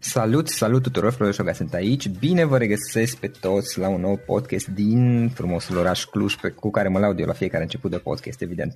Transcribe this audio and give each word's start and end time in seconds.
Salut, 0.00 0.48
salut 0.48 0.82
tuturor, 0.82 1.12
Florin 1.12 1.34
Șoga 1.34 1.52
sunt 1.52 1.74
aici. 1.74 2.08
Bine 2.08 2.44
vă 2.44 2.58
regăsesc 2.58 3.16
pe 3.16 3.30
toți 3.40 3.78
la 3.78 3.88
un 3.88 4.00
nou 4.00 4.20
podcast 4.26 4.66
din 4.66 5.30
frumosul 5.34 5.76
oraș 5.76 6.04
Cluj, 6.04 6.34
pe, 6.34 6.48
cu 6.48 6.70
care 6.70 6.88
mă 6.88 6.98
laud 6.98 7.18
eu 7.18 7.26
la 7.26 7.32
fiecare 7.32 7.62
început 7.62 7.90
de 7.90 7.96
podcast, 7.96 8.40
evident. 8.40 8.74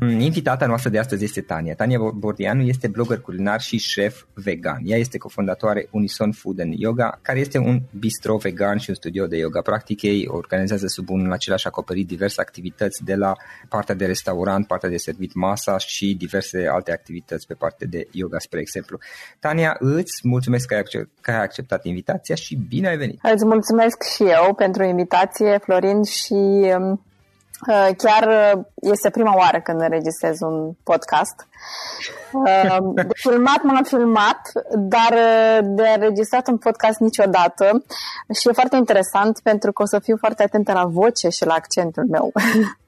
Mm, 0.00 0.20
invitata 0.20 0.66
noastră 0.66 0.90
de 0.90 0.98
astăzi 0.98 1.24
este 1.24 1.40
Tania. 1.40 1.74
Tania 1.74 1.98
Bordianu 2.14 2.62
este 2.62 2.88
blogger 2.88 3.20
culinar 3.20 3.60
și 3.60 3.78
șef 3.78 4.22
vegan. 4.34 4.80
Ea 4.84 4.96
este 4.96 5.18
cofondatoare 5.18 5.88
Unison 5.90 6.32
Food 6.32 6.60
and 6.60 6.74
Yoga, 6.76 7.18
care 7.22 7.38
este 7.38 7.58
un 7.58 7.82
bistro 7.98 8.36
vegan 8.36 8.78
și 8.78 8.90
un 8.90 8.94
studio 8.94 9.26
de 9.26 9.36
yoga. 9.36 9.60
Practic 9.60 10.02
ei 10.02 10.26
organizează 10.28 10.86
sub 10.86 11.10
un 11.10 11.32
același 11.32 11.66
acoperit 11.66 12.06
diverse 12.06 12.40
activități 12.40 13.04
de 13.04 13.14
la 13.14 13.32
partea 13.68 13.94
de 13.94 14.06
restaurant, 14.06 14.66
partea 14.66 14.88
de 14.88 14.96
servit 14.96 15.34
masa 15.34 15.78
și 15.78 16.14
diverse 16.14 16.66
alte 16.66 16.92
activități 16.92 17.46
pe 17.46 17.54
partea 17.54 17.86
de 17.90 18.08
yoga, 18.10 18.38
spre 18.38 18.60
exemplu. 18.60 18.98
Tania, 19.38 19.76
îți 19.78 20.20
mulțumesc 20.22 20.60
mulțumesc 20.62 20.66
că 20.66 20.74
ai, 20.74 20.80
accept, 20.80 21.20
că 21.20 21.30
ai 21.30 21.42
acceptat 21.42 21.84
invitația 21.84 22.34
și 22.34 22.58
bine 22.68 22.88
ai 22.88 22.96
venit! 22.96 23.18
Îți 23.22 23.44
mulțumesc 23.44 24.02
și 24.02 24.22
eu 24.22 24.54
pentru 24.54 24.82
invitație, 24.84 25.58
Florin, 25.62 26.02
și 26.02 26.32
um, 26.78 27.04
uh, 27.68 27.88
chiar 27.96 28.54
uh, 28.54 28.64
este 28.74 29.10
prima 29.10 29.36
oară 29.36 29.60
când 29.60 29.80
înregistrez 29.80 30.40
un 30.40 30.72
podcast. 30.82 31.46
Uh, 32.32 32.76
de 32.94 33.06
filmat 33.12 33.62
m-am 33.62 33.82
filmat, 33.82 34.40
dar 34.76 35.12
de 35.62 35.88
înregistrat 35.94 36.48
un 36.48 36.58
podcast 36.58 36.98
niciodată 36.98 37.84
și 38.40 38.48
e 38.48 38.52
foarte 38.52 38.76
interesant 38.76 39.40
pentru 39.42 39.72
că 39.72 39.82
o 39.82 39.86
să 39.86 39.98
fiu 39.98 40.16
foarte 40.16 40.42
atentă 40.42 40.72
la 40.72 40.84
voce 40.84 41.28
și 41.28 41.44
la 41.44 41.54
accentul 41.54 42.04
meu. 42.10 42.32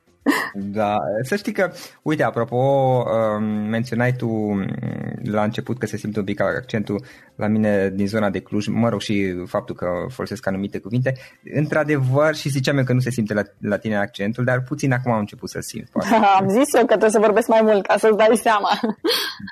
Da, 0.55 0.99
să 1.23 1.37
știi 1.37 1.53
că, 1.53 1.73
uite, 2.03 2.23
apropo, 2.23 2.57
um, 2.57 3.45
menționai 3.45 4.13
tu 4.13 4.29
mm, 4.29 4.67
la 5.23 5.43
început 5.43 5.79
că 5.79 5.87
se 5.87 5.97
simte 5.97 6.19
un 6.19 6.25
pic 6.25 6.41
accentul 6.41 7.05
la 7.35 7.47
mine 7.47 7.91
din 7.95 8.07
zona 8.07 8.31
de 8.31 8.39
Cluj, 8.39 8.67
mă 8.67 8.89
rog, 8.89 9.01
și 9.01 9.35
faptul 9.47 9.75
că 9.75 9.87
folosesc 10.09 10.47
anumite 10.47 10.79
cuvinte. 10.79 11.15
Într-adevăr, 11.55 12.35
și 12.35 12.49
ziceam 12.49 12.79
eu 12.79 12.85
că 12.85 12.93
nu 12.93 13.01
se 13.01 13.11
simte 13.11 13.35
la, 13.35 13.43
la 13.61 13.77
tine 13.77 13.97
accentul, 13.97 14.45
dar 14.45 14.63
puțin 14.63 14.93
acum 14.93 15.13
am 15.13 15.19
început 15.19 15.51
să 15.51 15.59
simt. 15.61 15.89
Da, 16.11 16.17
am 16.41 16.49
zis 16.49 16.75
eu 16.75 16.81
că 16.81 16.87
trebuie 16.87 17.11
să 17.11 17.19
vorbesc 17.19 17.49
mai 17.49 17.61
mult 17.63 17.87
ca 17.87 17.97
să-ți 17.97 18.17
dai 18.17 18.37
seama. 18.43 18.71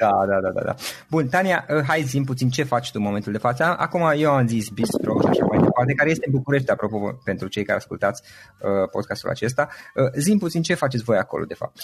Da, 0.01 0.11
da, 0.29 0.41
da, 0.41 0.51
da. 0.55 0.61
da. 0.65 0.75
Bun, 1.11 1.29
Tania, 1.29 1.67
uh, 1.69 1.83
hai 1.87 2.03
zi 2.03 2.21
puțin 2.27 2.49
ce 2.51 2.63
faci 2.63 2.91
tu 2.91 2.97
în 2.99 3.03
momentul 3.03 3.33
de 3.33 3.39
față. 3.39 3.65
Acum 3.79 4.13
eu 4.17 4.31
am 4.31 4.47
zis 4.47 4.69
bistro 4.69 5.21
și 5.21 5.27
așa 5.27 5.45
mai 5.45 5.59
departe, 5.59 5.93
care 5.93 6.11
este 6.11 6.25
în 6.27 6.33
București, 6.33 6.71
apropo, 6.71 7.19
pentru 7.25 7.49
cei 7.49 7.65
care 7.65 7.79
ascultați 7.79 8.23
uh, 8.59 8.89
podcastul 8.91 9.31
acesta. 9.31 9.69
Uh, 9.95 10.11
zi 10.17 10.37
puțin 10.39 10.62
ce 10.63 10.75
faceți 10.75 11.05
voi 11.05 11.17
acolo, 11.17 11.45
de 11.45 11.55
fapt. 11.55 11.81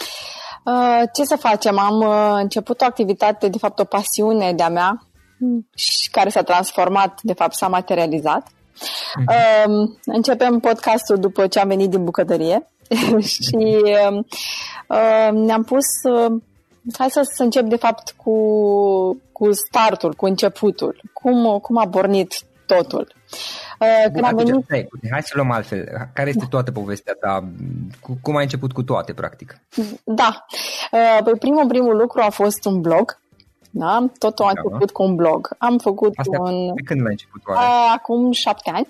Uh, 0.65 1.03
ce 1.13 1.25
să 1.25 1.37
facem? 1.37 1.79
Am 1.79 1.99
uh, 1.99 2.41
început 2.43 2.81
o 2.81 2.85
activitate, 2.85 3.49
de 3.49 3.59
fapt 3.59 3.79
o 3.79 3.85
pasiune 3.85 4.53
de-a 4.53 4.69
mea, 4.69 5.09
și 5.75 6.11
care 6.11 6.29
s-a 6.29 6.43
transformat, 6.43 7.19
de 7.23 7.33
fapt 7.33 7.55
s-a 7.55 7.69
materializat. 7.69 8.49
Mm-hmm. 8.49 9.67
Uh, 9.67 9.89
începem 10.05 10.59
podcastul 10.59 11.17
după 11.17 11.47
ce 11.47 11.59
am 11.59 11.69
venit 11.69 11.91
din 11.91 12.05
bucătărie 12.05 12.67
și 13.35 13.83
uh, 13.85 14.19
uh, 14.89 15.31
ne-am 15.33 15.63
pus 15.63 15.87
uh, 16.13 16.33
hai 16.99 17.11
să, 17.11 17.21
să 17.37 17.43
încep 17.43 17.65
de 17.65 17.77
fapt 17.77 18.15
cu, 18.17 18.33
cu 19.33 19.49
startul, 19.53 20.15
cu 20.15 20.25
începutul. 20.25 21.01
Cum, 21.13 21.59
cum 21.59 21.79
a 21.79 21.89
pornit 21.89 22.35
totul. 22.67 23.15
Uh, 23.81 24.03
când 24.03 24.15
Bun, 24.15 24.25
am 24.25 24.37
venit... 24.37 24.65
Hai, 24.69 24.89
hai 25.11 25.23
să 25.23 25.33
luăm 25.35 25.51
altfel. 25.51 26.09
Care 26.13 26.29
este 26.29 26.47
toată 26.51 26.73
povestea 26.73 27.17
ta? 27.21 27.49
Cum 28.23 28.37
ai 28.37 28.43
început 28.43 28.73
cu 28.73 28.83
toate, 28.83 29.13
practic? 29.13 29.61
Da. 30.05 30.47
Uh, 30.93 31.19
păi 31.25 31.39
primul, 31.39 31.67
primul 31.67 31.97
lucru 31.97 32.21
a 32.21 32.31
fost 32.31 32.65
un 32.65 32.81
blog. 32.81 33.19
Da? 33.71 34.07
Totul 34.19 34.45
a 34.45 34.53
da. 34.53 34.61
început 34.65 34.91
cu 34.91 35.03
un 35.03 35.15
blog. 35.15 35.49
Am 35.59 35.79
făcut 35.79 36.13
Asta 36.17 36.41
un... 36.41 36.75
De 36.75 36.83
când 36.83 37.01
l-ai 37.01 37.11
început? 37.11 37.43
Oare? 37.47 37.61
Uh, 37.61 37.93
acum 37.95 38.33
șapte 38.33 38.71
ani. 38.75 38.89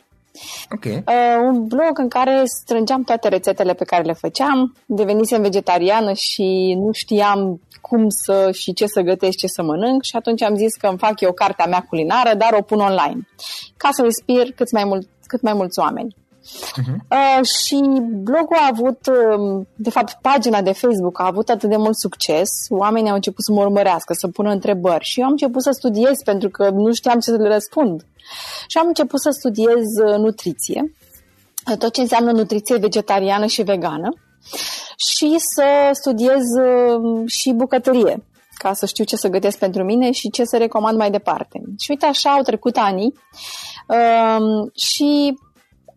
Okay. 0.75 1.05
Uh, 1.06 1.38
un 1.43 1.67
blog 1.67 1.99
în 1.99 2.08
care 2.08 2.43
strângeam 2.44 3.02
toate 3.02 3.29
rețetele 3.29 3.75
pe 3.75 3.85
care 3.85 4.02
le 4.02 4.12
făceam, 4.12 4.76
devenisem 4.87 5.43
vegetariană 5.43 6.12
și 6.12 6.76
nu 6.79 6.93
știam 6.93 7.61
cum 7.81 8.08
să 8.08 8.50
și 8.52 8.73
ce 8.73 8.87
să 8.87 9.00
gătesc, 9.00 9.37
ce 9.37 9.46
să 9.46 9.62
mănânc 9.62 10.02
și 10.02 10.17
atunci 10.17 10.43
am 10.43 10.56
zis 10.56 10.75
că 10.75 10.87
îmi 10.87 10.99
fac 10.99 11.20
eu 11.20 11.32
cartea 11.32 11.67
mea 11.67 11.87
culinară, 11.88 12.35
dar 12.35 12.52
o 12.58 12.62
pun 12.62 12.81
online, 12.81 13.29
ca 13.76 13.88
să 13.93 14.02
inspir 14.05 14.52
cât 14.52 14.73
mai, 14.73 14.85
mult, 14.85 15.08
cât 15.26 15.40
mai 15.40 15.52
mulți 15.52 15.79
oameni. 15.79 16.17
Uh-huh. 16.49 16.96
Uh, 17.11 17.44
și 17.44 17.79
blogul 18.23 18.56
a 18.56 18.69
avut, 18.73 18.99
uh, 19.06 19.67
de 19.76 19.90
fapt, 19.90 20.19
pagina 20.23 20.62
de 20.62 20.73
Facebook 20.73 21.20
a 21.20 21.26
avut 21.26 21.49
atât 21.49 21.70
de 21.70 21.76
mult 21.76 21.99
succes, 21.99 22.49
oamenii 22.69 23.08
au 23.08 23.14
început 23.14 23.44
să 23.44 23.52
mă 23.52 23.61
urmărească, 23.61 24.12
să 24.12 24.29
pună 24.29 24.50
întrebări 24.50 25.05
și 25.05 25.20
eu 25.20 25.25
am 25.25 25.31
început 25.31 25.62
să 25.62 25.70
studiez 25.73 26.17
pentru 26.25 26.49
că 26.49 26.70
nu 26.70 26.93
știam 26.93 27.19
ce 27.19 27.31
să 27.31 27.37
le 27.37 27.49
răspund. 27.49 28.05
Și 28.66 28.78
am 28.78 28.86
început 28.86 29.20
să 29.20 29.30
studiez 29.30 29.84
uh, 30.04 30.16
nutriție, 30.16 30.94
tot 31.78 31.92
ce 31.92 32.00
înseamnă 32.00 32.32
nutriție 32.32 32.76
vegetariană 32.76 33.46
și 33.46 33.62
vegană 33.62 34.08
și 34.96 35.36
să 35.38 35.90
studiez 35.92 36.42
uh, 36.60 37.22
și 37.26 37.52
bucătărie 37.52 38.22
ca 38.58 38.72
să 38.72 38.86
știu 38.86 39.04
ce 39.04 39.16
să 39.16 39.28
gătesc 39.28 39.58
pentru 39.58 39.84
mine 39.84 40.10
și 40.10 40.30
ce 40.30 40.44
să 40.44 40.56
recomand 40.56 40.98
mai 40.98 41.10
departe. 41.10 41.62
Și 41.78 41.90
uite 41.90 42.06
așa 42.06 42.30
au 42.30 42.42
trecut 42.42 42.76
ani 42.76 43.02
um, 43.02 44.70
și 44.75 45.38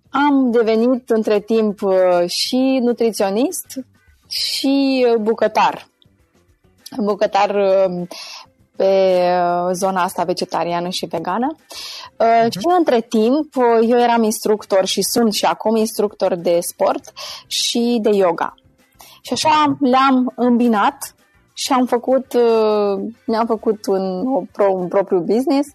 am 0.10 0.52
devenit 0.52 1.10
între 1.10 1.40
timp 1.40 1.82
uh, 1.82 2.28
și 2.28 2.80
nutriționist 2.82 3.66
și 4.28 5.06
bucătar. 5.20 5.88
Bucătar 6.98 7.56
um, 7.56 8.08
pe 8.82 9.74
zona 9.74 10.04
asta 10.04 10.24
vegetariană 10.24 10.90
și 10.90 11.06
vegană. 11.06 11.56
Uh-huh. 11.56 12.50
Și 12.50 12.60
între 12.78 13.02
timp, 13.02 13.54
eu 13.82 14.00
eram 14.00 14.24
instructor 14.24 14.86
și 14.86 15.02
sunt 15.02 15.34
și 15.34 15.46
acum 15.46 15.76
instructor 15.76 16.36
de 16.36 16.60
sport 16.62 17.12
și 17.48 18.00
de 18.02 18.10
yoga. 18.10 18.54
Și 19.22 19.34
așa 19.34 19.78
le-am 19.80 20.34
îmbinat 20.36 21.16
și 21.54 21.74
am 21.74 21.86
făcut, 21.86 22.34
uh, 22.34 23.04
mi-am 23.26 23.46
făcut 23.46 23.86
un, 23.86 24.26
un 24.70 24.88
propriu 24.88 25.20
business, 25.20 25.70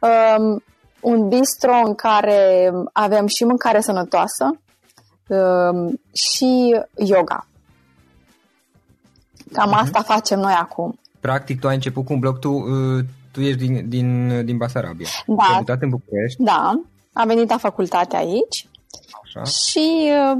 um, 0.00 0.62
un 1.00 1.28
bistro 1.28 1.80
în 1.84 1.94
care 1.94 2.70
aveam 2.92 3.26
și 3.26 3.44
mâncare 3.44 3.80
sănătoasă 3.80 4.60
um, 5.28 6.00
și 6.12 6.80
yoga. 6.96 7.46
Cam 9.52 9.70
uh-huh. 9.70 9.80
asta 9.80 10.02
facem 10.02 10.38
noi 10.38 10.52
acum. 10.52 10.98
Practic, 11.20 11.60
tu 11.60 11.68
ai 11.68 11.74
început 11.74 12.04
cu 12.04 12.12
un 12.12 12.18
blog, 12.18 12.38
tu, 12.38 12.50
uh, 12.50 13.04
tu 13.32 13.40
ești 13.40 13.66
din, 13.66 13.88
din, 13.88 14.40
din 14.44 14.56
Basarabia. 14.56 15.06
Da. 15.26 15.42
Ai 15.42 15.56
mutat 15.58 15.82
în 15.82 15.88
București. 15.88 16.42
Da, 16.42 16.80
am 17.12 17.26
venit 17.26 17.50
la 17.50 17.56
facultate 17.56 18.16
aici 18.16 18.66
Așa. 19.24 19.42
și 19.44 20.10
uh, 20.10 20.38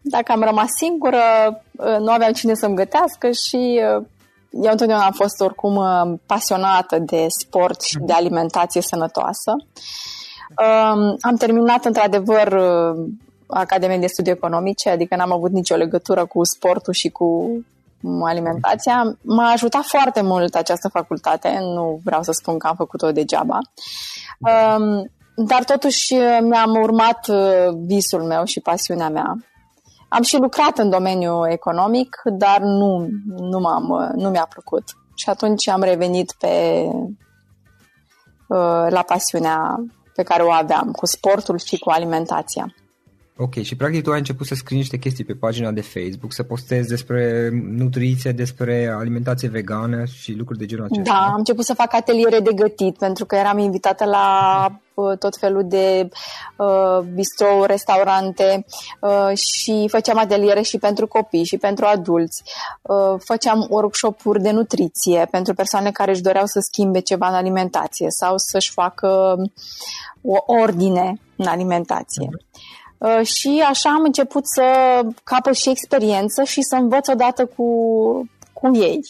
dacă 0.00 0.32
am 0.32 0.42
rămas 0.42 0.68
singură, 0.76 1.22
uh, 1.70 1.96
nu 1.98 2.10
aveam 2.10 2.32
cine 2.32 2.54
să-mi 2.54 2.76
gătească 2.76 3.30
și 3.30 3.80
eu 4.50 4.70
întotdeauna 4.70 5.04
am 5.04 5.12
fost 5.12 5.40
oricum 5.40 5.80
pasionată 6.26 6.98
de 6.98 7.26
sport 7.40 7.82
și 7.82 7.98
de 8.00 8.12
alimentație 8.12 8.80
sănătoasă. 8.80 9.52
Um, 10.48 11.16
am 11.20 11.36
terminat 11.38 11.84
într-adevăr 11.84 12.58
Academia 13.46 13.98
de 13.98 14.06
Studii 14.06 14.32
Economice, 14.32 14.90
adică 14.90 15.16
n-am 15.16 15.32
avut 15.32 15.50
nicio 15.50 15.74
legătură 15.74 16.26
cu 16.26 16.44
sportul 16.44 16.92
și 16.92 17.08
cu 17.08 17.50
alimentația. 18.24 19.16
M-a 19.22 19.50
ajutat 19.50 19.82
foarte 19.84 20.22
mult 20.22 20.54
această 20.54 20.88
facultate, 20.88 21.58
nu 21.60 22.00
vreau 22.04 22.22
să 22.22 22.32
spun 22.32 22.58
că 22.58 22.66
am 22.66 22.74
făcut-o 22.76 23.12
degeaba. 23.12 23.58
Um, 24.38 25.10
dar 25.36 25.64
totuși 25.64 26.14
mi-am 26.40 26.70
urmat 26.82 27.28
uh, 27.28 27.68
visul 27.86 28.22
meu 28.22 28.44
și 28.44 28.60
pasiunea 28.60 29.08
mea. 29.08 29.36
Am 30.08 30.22
și 30.22 30.36
lucrat 30.36 30.78
în 30.78 30.90
domeniul 30.90 31.48
economic, 31.50 32.16
dar 32.24 32.60
nu, 32.60 33.08
nu, 33.36 33.58
m-am, 33.58 33.88
uh, 33.88 34.08
nu 34.14 34.28
mi-a 34.28 34.46
plăcut. 34.50 34.84
Și 35.14 35.28
atunci 35.28 35.68
am 35.68 35.82
revenit 35.82 36.32
pe, 36.38 36.84
uh, 38.48 38.86
la 38.88 39.02
pasiunea 39.06 39.76
pe 40.14 40.22
care 40.22 40.42
o 40.42 40.50
aveam 40.50 40.90
cu 40.90 41.06
sportul 41.06 41.58
și 41.58 41.78
cu 41.78 41.90
alimentația. 41.90 42.74
Ok, 43.42 43.62
și 43.62 43.76
practic 43.76 44.02
tu 44.02 44.10
ai 44.10 44.18
început 44.18 44.46
să 44.46 44.54
scrii 44.54 44.78
niște 44.78 44.96
chestii 44.96 45.24
pe 45.24 45.32
pagina 45.32 45.70
de 45.70 45.80
Facebook, 45.80 46.32
să 46.32 46.42
postezi 46.42 46.88
despre 46.88 47.50
nutriție, 47.52 48.32
despre 48.32 48.94
alimentație 48.98 49.48
vegană 49.48 50.04
și 50.04 50.32
lucruri 50.32 50.58
de 50.58 50.66
genul 50.66 50.84
acesta. 50.84 51.12
Da, 51.12 51.18
am 51.18 51.34
început 51.36 51.64
să 51.64 51.74
fac 51.74 51.94
ateliere 51.94 52.40
de 52.40 52.52
gătit 52.52 52.98
pentru 52.98 53.24
că 53.24 53.36
eram 53.36 53.58
invitată 53.58 54.04
la 54.04 54.66
uh, 54.94 55.18
tot 55.18 55.36
felul 55.36 55.64
de 55.68 56.08
uh, 56.56 56.98
bistro, 57.14 57.64
restaurante 57.64 58.64
uh, 59.00 59.36
și 59.36 59.86
făceam 59.90 60.18
ateliere 60.18 60.62
și 60.62 60.78
pentru 60.78 61.06
copii 61.06 61.44
și 61.44 61.56
pentru 61.56 61.84
adulți. 61.84 62.42
Uh, 62.82 63.14
făceam 63.18 63.66
workshop-uri 63.70 64.42
de 64.42 64.50
nutriție 64.50 65.28
pentru 65.30 65.54
persoane 65.54 65.90
care 65.90 66.10
își 66.10 66.22
doreau 66.22 66.46
să 66.46 66.60
schimbe 66.60 67.00
ceva 67.00 67.28
în 67.28 67.34
alimentație 67.34 68.06
sau 68.10 68.34
să-și 68.36 68.70
facă 68.70 69.36
o 70.22 70.36
ordine 70.46 71.20
în 71.36 71.46
alimentație. 71.46 72.28
Uh-huh. 72.28 72.70
Uh, 73.02 73.26
și 73.26 73.64
așa 73.68 73.90
am 73.90 74.02
început 74.04 74.42
să 74.46 74.64
capăt 75.24 75.54
și 75.54 75.70
experiență 75.70 76.42
și 76.42 76.62
să 76.62 76.74
învăț 76.74 77.08
odată 77.08 77.46
cu, 77.46 77.64
cu 78.52 78.76
ei. 78.76 79.00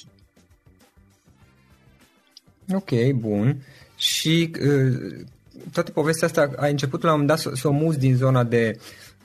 Ok, 2.75 3.13
bun. 3.15 3.57
Și 3.97 4.51
uh, 4.61 5.25
toată 5.73 5.91
povestea 5.91 6.27
asta 6.27 6.51
ai 6.57 6.71
început 6.71 7.03
la 7.03 7.13
un 7.13 7.19
moment 7.19 7.29
dat 7.29 7.39
să, 7.39 7.51
să 7.61 7.69
o 7.69 7.71
muți 7.71 7.99
din 7.99 8.17
zona 8.17 8.45
de 8.45 8.79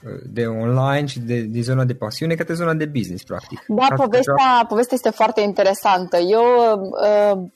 uh, 0.04 0.20
de 0.26 0.46
online 0.46 1.06
și 1.06 1.20
de, 1.20 1.40
din 1.40 1.62
zona 1.62 1.84
de 1.84 1.94
pasiune 1.94 2.34
către 2.34 2.54
zona 2.54 2.74
de 2.74 2.86
business, 2.86 3.22
practic. 3.22 3.64
Da, 3.68 3.86
povestea, 3.96 4.64
povestea 4.68 4.96
este 4.96 5.10
foarte 5.10 5.40
interesantă. 5.40 6.16
Eu 6.16 6.44
uh, 6.80 7.48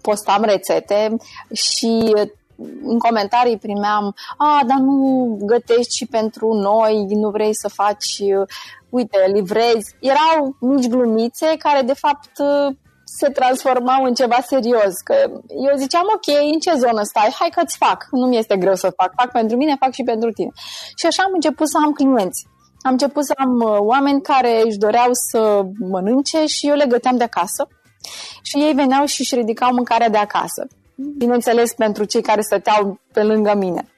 postam 0.00 0.44
rețete 0.44 1.16
și 1.52 2.14
în 2.82 2.98
comentarii 2.98 3.58
primeam, 3.58 4.14
a, 4.36 4.60
dar 4.66 4.78
nu 4.78 5.38
gătești 5.40 5.96
și 5.96 6.06
pentru 6.06 6.52
noi, 6.52 7.06
nu 7.08 7.30
vrei 7.30 7.54
să 7.54 7.68
faci, 7.68 8.22
uite, 8.88 9.18
livrezi. 9.32 9.94
Erau 10.00 10.56
mici 10.60 10.88
glumițe 10.88 11.46
care, 11.58 11.82
de 11.82 11.94
fapt, 11.94 12.30
se 13.18 13.28
transformau 13.28 14.04
în 14.04 14.14
ceva 14.14 14.38
serios. 14.46 14.94
Că 15.04 15.14
eu 15.68 15.76
ziceam, 15.76 16.06
ok, 16.14 16.52
în 16.52 16.58
ce 16.58 16.72
zonă 16.84 17.02
stai? 17.02 17.34
Hai 17.38 17.48
că-ți 17.54 17.76
fac. 17.76 18.06
Nu 18.10 18.26
mi 18.26 18.38
este 18.38 18.56
greu 18.56 18.74
să 18.74 18.92
fac. 18.96 19.12
Fac 19.16 19.32
pentru 19.32 19.56
mine, 19.56 19.76
fac 19.80 19.92
și 19.92 20.02
pentru 20.02 20.30
tine. 20.30 20.50
Și 20.96 21.06
așa 21.06 21.22
am 21.22 21.30
început 21.34 21.68
să 21.68 21.76
am 21.84 21.92
clienți. 21.92 22.46
Am 22.80 22.92
început 22.92 23.24
să 23.24 23.32
am 23.36 23.54
uh, 23.60 23.76
oameni 23.78 24.22
care 24.22 24.62
își 24.64 24.78
doreau 24.78 25.10
să 25.12 25.62
mănânce 25.90 26.46
și 26.46 26.68
eu 26.68 26.74
le 26.74 26.86
găteam 26.86 27.16
de 27.16 27.24
acasă. 27.24 27.68
Și 28.42 28.56
ei 28.58 28.72
veneau 28.72 29.04
și 29.04 29.20
își 29.20 29.34
ridicau 29.34 29.72
mâncarea 29.72 30.08
de 30.08 30.18
acasă 30.18 30.66
bineînțeles 30.96 31.74
pentru 31.74 32.04
cei 32.04 32.22
care 32.22 32.40
stăteau 32.40 33.00
pe 33.12 33.22
lângă 33.22 33.54
mine. 33.54 33.88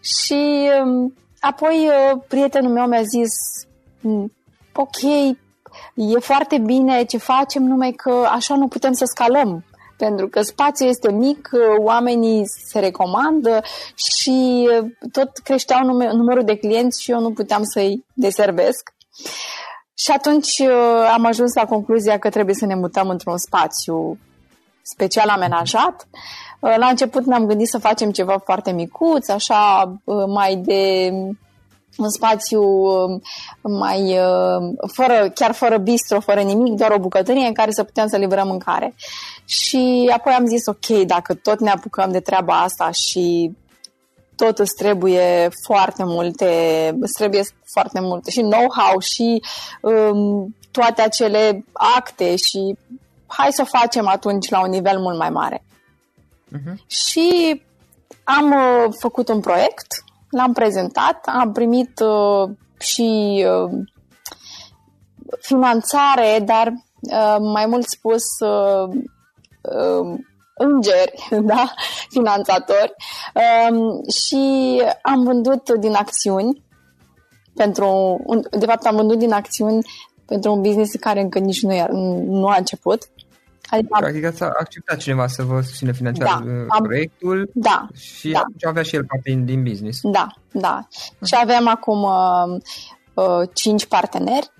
Și 0.00 0.70
um, 0.84 1.14
apoi 1.40 1.88
uh, 1.88 2.20
prietenul 2.28 2.72
meu 2.72 2.86
mi-a 2.86 3.02
zis, 3.02 3.32
mm, 4.00 4.32
ok, 4.74 5.02
e 5.94 6.18
foarte 6.18 6.58
bine 6.58 7.04
ce 7.04 7.18
facem, 7.18 7.62
numai 7.62 7.90
că 7.90 8.26
așa 8.30 8.56
nu 8.56 8.68
putem 8.68 8.92
să 8.92 9.04
scalăm 9.04 9.64
pentru 9.96 10.28
că 10.28 10.42
spațiul 10.42 10.88
este 10.88 11.12
mic, 11.12 11.50
oamenii 11.78 12.42
se 12.46 12.78
recomandă 12.78 13.60
și 13.94 14.68
tot 15.12 15.30
creșteau 15.44 15.84
numărul 16.12 16.44
de 16.44 16.56
clienți 16.56 17.02
și 17.02 17.10
eu 17.10 17.20
nu 17.20 17.32
puteam 17.32 17.62
să-i 17.62 18.04
deservesc. 18.14 18.94
Și 19.94 20.10
atunci 20.10 20.58
uh, 20.58 21.10
am 21.12 21.24
ajuns 21.24 21.54
la 21.54 21.64
concluzia 21.64 22.18
că 22.18 22.28
trebuie 22.28 22.54
să 22.54 22.66
ne 22.66 22.74
mutăm 22.74 23.08
într-un 23.08 23.38
spațiu 23.38 24.18
special 24.82 25.28
amenajat. 25.28 26.08
Uh, 26.60 26.74
la 26.76 26.86
început 26.86 27.24
ne-am 27.24 27.46
gândit 27.46 27.68
să 27.68 27.78
facem 27.78 28.10
ceva 28.10 28.38
foarte 28.44 28.72
micuț, 28.72 29.28
așa 29.28 29.92
uh, 30.04 30.24
mai 30.26 30.56
de 30.56 31.12
un 31.96 32.08
spațiu 32.08 32.62
mai 33.62 34.18
fără, 34.92 35.30
chiar 35.34 35.52
fără 35.52 35.76
bistro, 35.76 36.20
fără 36.20 36.40
nimic, 36.40 36.74
doar 36.74 36.90
o 36.90 36.98
bucătărie 36.98 37.46
în 37.46 37.52
care 37.52 37.70
să 37.70 37.84
putem 37.84 38.06
să 38.06 38.16
livrăm 38.16 38.46
mâncare. 38.46 38.94
Și 39.44 40.10
apoi 40.14 40.32
am 40.32 40.46
zis, 40.46 40.66
ok, 40.66 41.04
dacă 41.06 41.34
tot 41.34 41.60
ne 41.60 41.70
apucăm 41.70 42.10
de 42.10 42.20
treaba 42.20 42.60
asta 42.60 42.90
și 42.90 43.56
tot 44.36 44.58
îți 44.58 44.74
trebuie 44.76 45.48
foarte 45.66 46.04
multe, 46.04 46.48
îți 47.00 47.12
trebuie 47.12 47.42
foarte 47.72 48.00
multe 48.00 48.30
și 48.30 48.40
know-how 48.40 48.98
și 48.98 49.42
um, 49.80 50.56
toate 50.70 51.02
acele 51.02 51.64
acte 51.72 52.36
și 52.36 52.76
hai 53.36 53.52
să 53.52 53.62
o 53.62 53.78
facem 53.78 54.06
atunci 54.06 54.48
la 54.48 54.62
un 54.62 54.70
nivel 54.70 54.98
mult 54.98 55.18
mai 55.18 55.30
mare. 55.30 55.64
Uh-huh. 56.52 56.86
Și 56.86 57.62
am 58.24 58.50
uh, 58.50 58.94
făcut 58.98 59.28
un 59.28 59.40
proiect, 59.40 60.04
l-am 60.30 60.52
prezentat, 60.52 61.24
am 61.26 61.52
primit 61.52 62.00
uh, 62.00 62.50
și 62.78 63.44
uh, 63.48 63.70
finanțare, 65.40 66.42
dar 66.44 66.66
uh, 67.00 67.36
mai 67.52 67.66
mult 67.66 67.88
spus 67.88 68.22
uh, 68.40 68.88
uh, 69.62 70.18
îngeri, 70.54 71.28
da, 71.52 71.74
finanțatori 72.08 72.94
um, 73.70 74.00
și 74.08 74.82
am 75.02 75.22
vândut 75.24 75.70
din 75.70 75.94
acțiuni 75.94 76.62
pentru, 77.54 78.20
un, 78.24 78.42
de 78.50 78.66
fapt 78.66 78.86
am 78.86 78.96
vândut 78.96 79.18
din 79.18 79.32
acțiuni 79.32 79.86
pentru 80.26 80.52
un 80.52 80.60
business 80.60 80.94
care 81.00 81.20
încă 81.20 81.38
nici 81.38 81.62
nu, 81.62 81.86
nu 82.24 82.46
a 82.46 82.56
început. 82.58 83.02
Adică, 83.72 83.96
Practic 83.98 84.24
ați 84.24 84.42
acceptat 84.42 84.96
cineva 84.96 85.26
să 85.26 85.42
vă 85.42 85.60
susțină 85.60 85.92
financiar 85.92 86.26
da, 86.26 86.50
uh, 86.50 86.64
am, 86.68 86.82
proiectul 86.82 87.50
da, 87.54 87.86
și 87.94 88.30
da. 88.30 88.68
avea 88.68 88.82
și 88.82 88.96
el 88.96 89.04
parte 89.04 89.42
din 89.44 89.62
business. 89.62 89.98
Da, 90.02 90.26
da. 90.52 90.86
Uh-huh. 90.86 91.26
Și 91.26 91.34
avem 91.42 91.68
acum 91.68 92.02
uh, 92.02 92.60
uh, 93.14 93.48
cinci 93.52 93.86
parteneri 93.86 94.50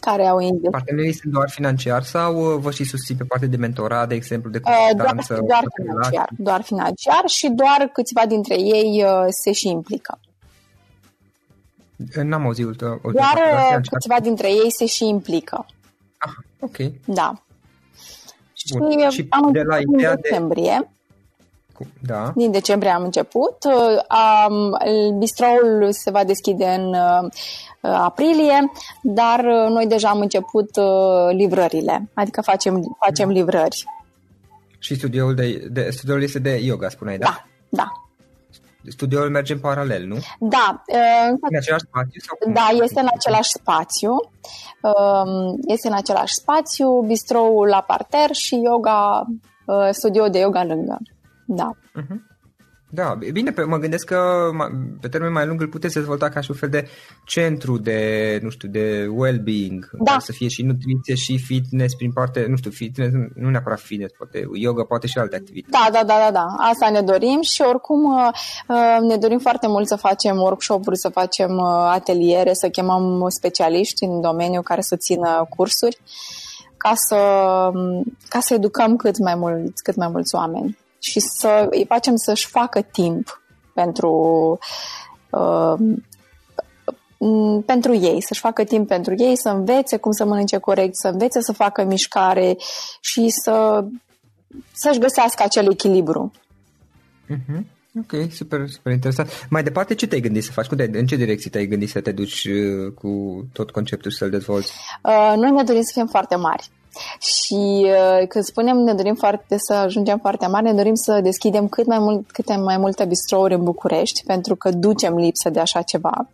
care 0.00 0.26
au 0.26 0.40
investit. 0.40 0.70
Partenerii 0.70 1.12
sunt 1.12 1.32
doar 1.32 1.50
financiar 1.50 2.02
sau 2.02 2.54
uh, 2.54 2.60
vă 2.60 2.70
și 2.70 2.84
susțin 2.84 3.16
pe 3.16 3.24
partea 3.24 3.48
de 3.48 3.56
mentorat, 3.56 4.08
de 4.08 4.14
exemplu, 4.14 4.50
de 4.50 4.60
consultanță? 4.60 5.34
Doar, 5.34 5.46
doar 5.46 5.64
financiar, 5.74 6.28
doar 6.38 6.62
financiar 6.62 7.22
și 7.26 7.48
doar 7.48 7.90
câțiva 7.92 8.26
dintre 8.26 8.54
ei 8.54 9.04
uh, 9.04 9.26
se 9.28 9.52
și 9.52 9.68
implică. 9.68 10.18
N-am 12.22 12.44
auzit 12.44 12.66
o 12.66 12.70
Doar, 12.70 13.02
doar 13.12 13.78
uh, 13.78 13.88
câțiva 13.90 14.20
dintre 14.22 14.48
ei 14.48 14.70
se 14.70 14.86
și 14.86 15.08
implică. 15.08 15.66
Ah, 16.18 16.32
ok. 16.60 16.76
Da. 17.04 17.43
Bun. 18.78 18.90
Și, 18.90 19.16
și 19.16 19.26
am 19.28 19.52
de 19.52 19.62
la 19.62 19.78
ideea 19.78 20.10
în 20.10 20.18
decembrie. 20.22 20.90
De... 21.78 21.86
Da. 22.00 22.32
Din 22.34 22.50
decembrie 22.50 22.90
am 22.90 23.02
început. 23.02 23.56
Um, 23.64 24.78
bistroul 25.18 25.88
se 25.92 26.10
va 26.10 26.24
deschide 26.24 26.66
în 26.66 26.94
Uh, 27.84 27.90
aprilie, 27.90 28.70
dar 29.02 29.38
uh, 29.38 29.70
noi 29.70 29.86
deja 29.86 30.08
am 30.08 30.20
început 30.20 30.76
uh, 30.76 31.36
livrările, 31.36 32.08
adică 32.14 32.40
facem, 32.40 32.96
facem 33.04 33.28
livrări. 33.28 33.84
Și 34.78 34.94
studioul, 34.94 35.34
de, 35.34 35.68
de, 35.70 35.90
studioul 35.90 36.22
este 36.22 36.38
de 36.38 36.60
yoga, 36.62 36.88
spuneai, 36.88 37.18
da? 37.18 37.26
Da, 37.26 37.44
da. 37.68 37.92
Studioul 38.88 39.30
merge 39.30 39.52
în 39.52 39.58
paralel, 39.58 40.06
nu? 40.06 40.16
Da. 40.38 40.82
În 41.30 41.56
același 41.56 41.84
spațiu? 41.88 42.20
Sau 42.20 42.36
cum? 42.40 42.52
Da, 42.52 42.68
este 42.82 43.00
în 43.00 43.08
același 43.14 43.50
spațiu. 43.50 44.10
Um, 44.80 45.58
este 45.66 45.88
în 45.88 45.94
același 45.94 46.34
spațiu, 46.34 47.00
bistroul 47.06 47.68
la 47.68 47.80
parter 47.80 48.30
și 48.32 48.60
yoga, 48.62 49.24
studio 49.90 50.28
de 50.28 50.38
yoga 50.38 50.64
lângă. 50.64 50.98
Da. 51.46 51.70
Uh-huh. 52.00 52.33
Da, 52.94 53.18
bine, 53.32 53.50
pe, 53.50 53.62
mă 53.62 53.76
gândesc 53.76 54.06
că 54.06 54.50
pe 55.00 55.08
termen 55.08 55.32
mai 55.32 55.46
lung 55.46 55.60
îl 55.60 55.68
puteți 55.68 55.94
dezvolta 55.94 56.28
ca 56.28 56.40
și 56.40 56.50
un 56.50 56.56
fel 56.56 56.68
de 56.68 56.88
centru 57.24 57.78
de, 57.78 58.38
nu 58.42 58.50
știu, 58.50 58.68
de 58.68 59.06
well-being, 59.16 59.90
da. 59.92 60.16
să 60.18 60.32
fie 60.32 60.48
și 60.48 60.62
nutriție 60.62 61.14
și 61.14 61.38
fitness 61.38 61.94
prin 61.94 62.12
parte, 62.12 62.46
nu 62.48 62.56
știu, 62.56 62.70
fitness, 62.70 63.12
nu 63.34 63.50
neapărat 63.50 63.80
fitness, 63.80 64.14
poate 64.16 64.48
yoga, 64.52 64.84
poate 64.84 65.06
și 65.06 65.18
alte 65.18 65.36
activități. 65.36 65.72
Da, 65.72 65.88
da, 65.92 66.04
da, 66.04 66.18
da, 66.24 66.30
da. 66.30 66.46
Asta 66.70 66.90
ne 66.90 67.00
dorim 67.00 67.40
și 67.42 67.62
oricum 67.62 68.04
uh, 68.04 68.28
uh, 68.68 68.98
ne 69.08 69.16
dorim 69.16 69.38
foarte 69.38 69.66
mult 69.68 69.86
să 69.86 69.96
facem 69.96 70.36
workshop-uri, 70.36 70.98
să 70.98 71.08
facem 71.08 71.56
uh, 71.56 71.90
ateliere, 71.92 72.52
să 72.52 72.68
chemăm 72.68 73.26
specialiști 73.28 74.04
în 74.04 74.20
domeniu 74.20 74.62
care 74.62 74.80
să 74.80 74.96
țină 74.96 75.46
cursuri 75.56 75.98
ca 76.76 76.92
să, 76.94 77.16
ca 78.28 78.40
să 78.40 78.54
educăm 78.54 78.96
cât 78.96 79.18
mai 79.18 79.34
mulți, 79.34 79.82
cât 79.82 79.96
mai 79.96 80.08
mulți 80.08 80.34
oameni 80.34 80.76
și 81.04 81.20
să 81.20 81.66
îi 81.70 81.84
facem 81.88 82.16
să-și 82.16 82.46
facă 82.46 82.80
timp 82.80 83.42
pentru, 83.74 84.12
uh, 85.30 85.74
pentru 87.66 87.94
ei, 87.94 88.22
să-și 88.22 88.40
facă 88.40 88.64
timp 88.64 88.88
pentru 88.88 89.14
ei, 89.16 89.36
să 89.36 89.48
învețe 89.48 89.96
cum 89.96 90.12
să 90.12 90.24
mănânce 90.24 90.58
corect, 90.58 90.96
să 90.96 91.08
învețe 91.08 91.40
să 91.40 91.52
facă 91.52 91.84
mișcare 91.84 92.56
și 93.00 93.28
să, 93.28 93.84
să-și 94.72 94.98
găsească 94.98 95.42
acel 95.42 95.70
echilibru. 95.70 96.32
Uh-huh. 97.30 97.72
Ok, 97.98 98.32
super, 98.32 98.68
super 98.68 98.92
interesant. 98.92 99.46
Mai 99.50 99.62
departe, 99.62 99.94
ce 99.94 100.06
te-ai 100.06 100.20
gândit 100.20 100.44
să 100.44 100.52
faci? 100.52 100.66
Cum 100.66 100.76
te, 100.76 100.98
în 100.98 101.06
ce 101.06 101.16
direcție 101.16 101.50
te-ai 101.50 101.66
gândit 101.66 101.88
să 101.88 102.00
te 102.00 102.12
duci 102.12 102.44
uh, 102.44 102.92
cu 102.94 103.42
tot 103.52 103.70
conceptul 103.70 104.10
și 104.10 104.16
să-l 104.16 104.30
dezvolți? 104.30 104.72
Uh, 105.02 105.32
noi 105.36 105.50
ne 105.50 105.62
dorim 105.62 105.82
să 105.82 105.92
fim 105.94 106.06
foarte 106.06 106.36
mari. 106.36 106.70
Și 107.18 107.86
uh, 107.86 108.26
când 108.28 108.44
spunem 108.44 108.76
ne 108.76 108.94
dorim 108.94 109.14
foarte 109.14 109.56
să 109.58 109.72
ajungem 109.72 110.18
foarte 110.18 110.46
mari, 110.46 110.64
ne 110.64 110.72
dorim 110.72 110.94
să 110.94 111.20
deschidem 111.22 111.68
cât 111.68 111.86
mai 111.86 111.98
mult, 111.98 112.30
câte 112.30 112.56
mai 112.56 112.76
multe 112.76 113.04
bistrouri 113.04 113.54
în 113.54 113.62
București, 113.62 114.22
pentru 114.26 114.56
că 114.56 114.70
ducem 114.70 115.14
lipsă 115.14 115.50
de 115.50 115.60
așa 115.60 115.82
ceva. 115.82 116.28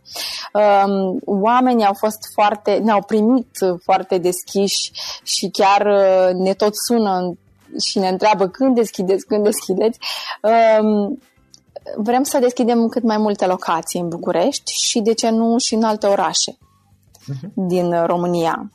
Um, 0.53 1.19
oamenii 1.25 1.85
au 1.85 1.93
fost 1.93 2.19
foarte, 2.33 2.73
ne-au 2.83 3.01
primit 3.01 3.57
foarte 3.83 4.17
deschiși 4.17 4.91
și 5.23 5.49
chiar 5.49 5.85
uh, 5.85 6.33
ne 6.33 6.53
tot 6.53 6.73
sună 6.87 7.33
și 7.79 7.99
ne 7.99 8.07
întreabă 8.07 8.47
când 8.47 8.75
deschideți, 8.75 9.25
când 9.25 9.43
deschideți. 9.43 9.99
Um, 10.81 11.19
vrem 11.97 12.23
să 12.23 12.39
deschidem 12.39 12.87
cât 12.87 13.03
mai 13.03 13.17
multe 13.17 13.45
locații 13.45 13.99
în 13.99 14.07
București 14.07 14.71
și, 14.85 14.99
de 14.99 15.13
ce 15.13 15.29
nu, 15.29 15.57
și 15.57 15.73
în 15.73 15.83
alte 15.83 16.07
orașe 16.07 16.51
uh-huh. 16.51 17.49
din 17.53 18.05
România 18.05 18.71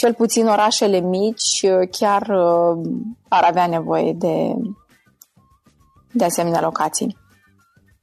cel 0.00 0.14
puțin 0.14 0.46
orașele 0.46 1.00
mici 1.00 1.62
uh, 1.62 1.88
chiar 1.90 2.22
uh, 2.22 2.88
ar 3.28 3.44
avea 3.44 3.66
nevoie 3.66 4.12
de, 4.12 4.52
de 6.12 6.24
asemenea 6.24 6.60
locații. 6.60 7.16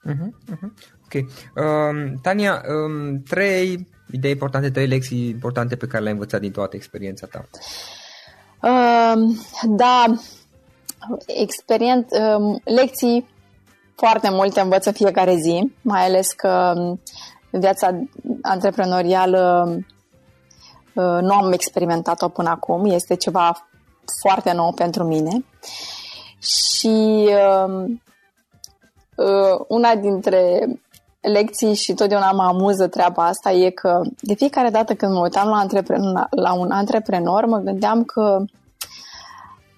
Uh-huh, 0.09 0.53
uh-huh. 0.53 0.71
Ok. 1.05 1.13
Um, 1.55 2.19
Tania, 2.21 2.63
um, 2.67 3.21
trei 3.21 3.87
idei 4.11 4.31
importante, 4.31 4.69
trei 4.69 4.87
lecții 4.87 5.29
importante 5.29 5.75
pe 5.75 5.87
care 5.87 6.01
le-ai 6.01 6.13
învățat 6.13 6.41
din 6.41 6.51
toată 6.51 6.75
experiența 6.75 7.27
ta. 7.27 7.47
Um, 8.67 9.37
da, 9.75 10.05
experien- 11.27 12.35
um, 12.37 12.61
lecții 12.63 13.27
foarte 13.95 14.29
multe 14.31 14.59
învăț 14.59 14.87
fiecare 14.91 15.35
zi, 15.35 15.71
mai 15.81 16.05
ales 16.05 16.27
că 16.27 16.73
um, 16.75 17.01
viața 17.49 17.99
antreprenorială 18.41 19.65
Uh, 19.77 19.83
nu 21.01 21.33
am 21.33 21.51
experimentat-o 21.51 22.27
până 22.27 22.49
acum, 22.49 22.85
este 22.85 23.15
ceva 23.15 23.67
foarte 24.21 24.51
nou 24.51 24.71
pentru 24.71 25.03
mine. 25.03 25.45
Și 26.39 27.27
uh, 27.27 27.83
uh, 29.15 29.65
una 29.67 29.95
dintre 29.95 30.67
lecții 31.21 31.73
și 31.73 31.93
totdeauna 31.93 32.31
mă 32.31 32.43
amuză 32.43 32.87
treaba 32.87 33.25
asta 33.25 33.51
e 33.51 33.69
că 33.69 34.01
de 34.19 34.33
fiecare 34.33 34.69
dată 34.69 34.93
când 34.93 35.13
mă 35.13 35.19
uitam 35.19 35.47
la, 35.47 35.55
antreprenor, 35.55 36.27
la 36.29 36.53
un 36.53 36.71
antreprenor, 36.71 37.45
mă 37.45 37.57
gândeam 37.57 38.03
că 38.03 38.43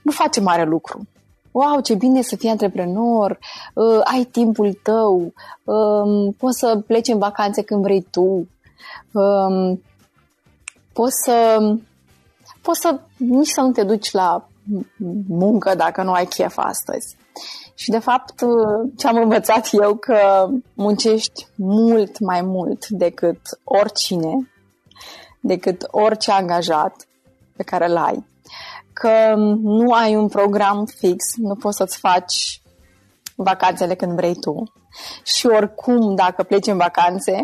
nu 0.02 0.12
face 0.12 0.42
mare 0.42 0.64
lucru. 0.64 1.08
Wow, 1.52 1.80
ce 1.80 1.96
bine 1.96 2.22
să 2.22 2.36
fii 2.36 2.50
antreprenor, 2.50 3.40
uh, 3.74 4.00
ai 4.04 4.24
timpul 4.24 4.80
tău, 4.84 5.34
uh, 5.64 6.34
poți 6.38 6.60
să 6.60 6.82
pleci 6.88 7.08
în 7.08 7.18
vacanțe 7.18 7.62
când 7.62 7.82
vrei 7.82 8.02
tu, 8.02 8.48
uh, 9.14 9.78
poți 11.00 11.16
să, 11.24 11.60
poți 12.62 12.80
să 12.80 13.00
nici 13.18 13.48
să 13.48 13.62
nu 13.62 13.72
te 13.72 13.84
duci 13.84 14.12
la 14.12 14.48
muncă 15.28 15.76
dacă 15.76 16.04
nu 16.04 16.12
ai 16.12 16.26
chef 16.26 16.58
astăzi. 16.58 17.18
Și 17.74 17.90
de 17.90 18.00
fapt 18.00 18.34
ce 18.98 19.08
am 19.08 19.16
învățat 19.16 19.70
eu 19.72 19.96
că 19.96 20.50
muncești 20.74 21.48
mult 21.56 22.20
mai 22.20 22.42
mult 22.42 22.88
decât 22.88 23.40
oricine 23.64 24.52
decât 25.40 25.88
orice 25.92 26.32
angajat 26.32 27.08
pe 27.56 27.64
care 27.64 27.90
îl 27.90 27.98
ai. 27.98 28.26
Că 28.94 29.34
nu 29.62 29.92
ai 29.92 30.16
un 30.16 30.28
program 30.28 30.86
fix, 30.86 31.36
nu 31.36 31.56
poți 31.56 31.78
să-ți 31.78 31.98
faci 31.98 32.62
vacanțele 33.36 33.96
când 33.96 34.16
vrei 34.16 34.36
tu. 34.36 34.64
Și 35.24 35.48
oricum, 35.48 36.16
dacă 36.16 36.44
pleci 36.44 36.68
în 36.68 36.78
vacanțe, 36.78 37.42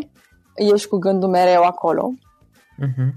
ești 0.56 0.88
cu 0.88 0.98
gândul 0.98 1.30
mereu 1.30 1.62
acolo. 1.62 2.12
Uh-huh. 2.82 3.14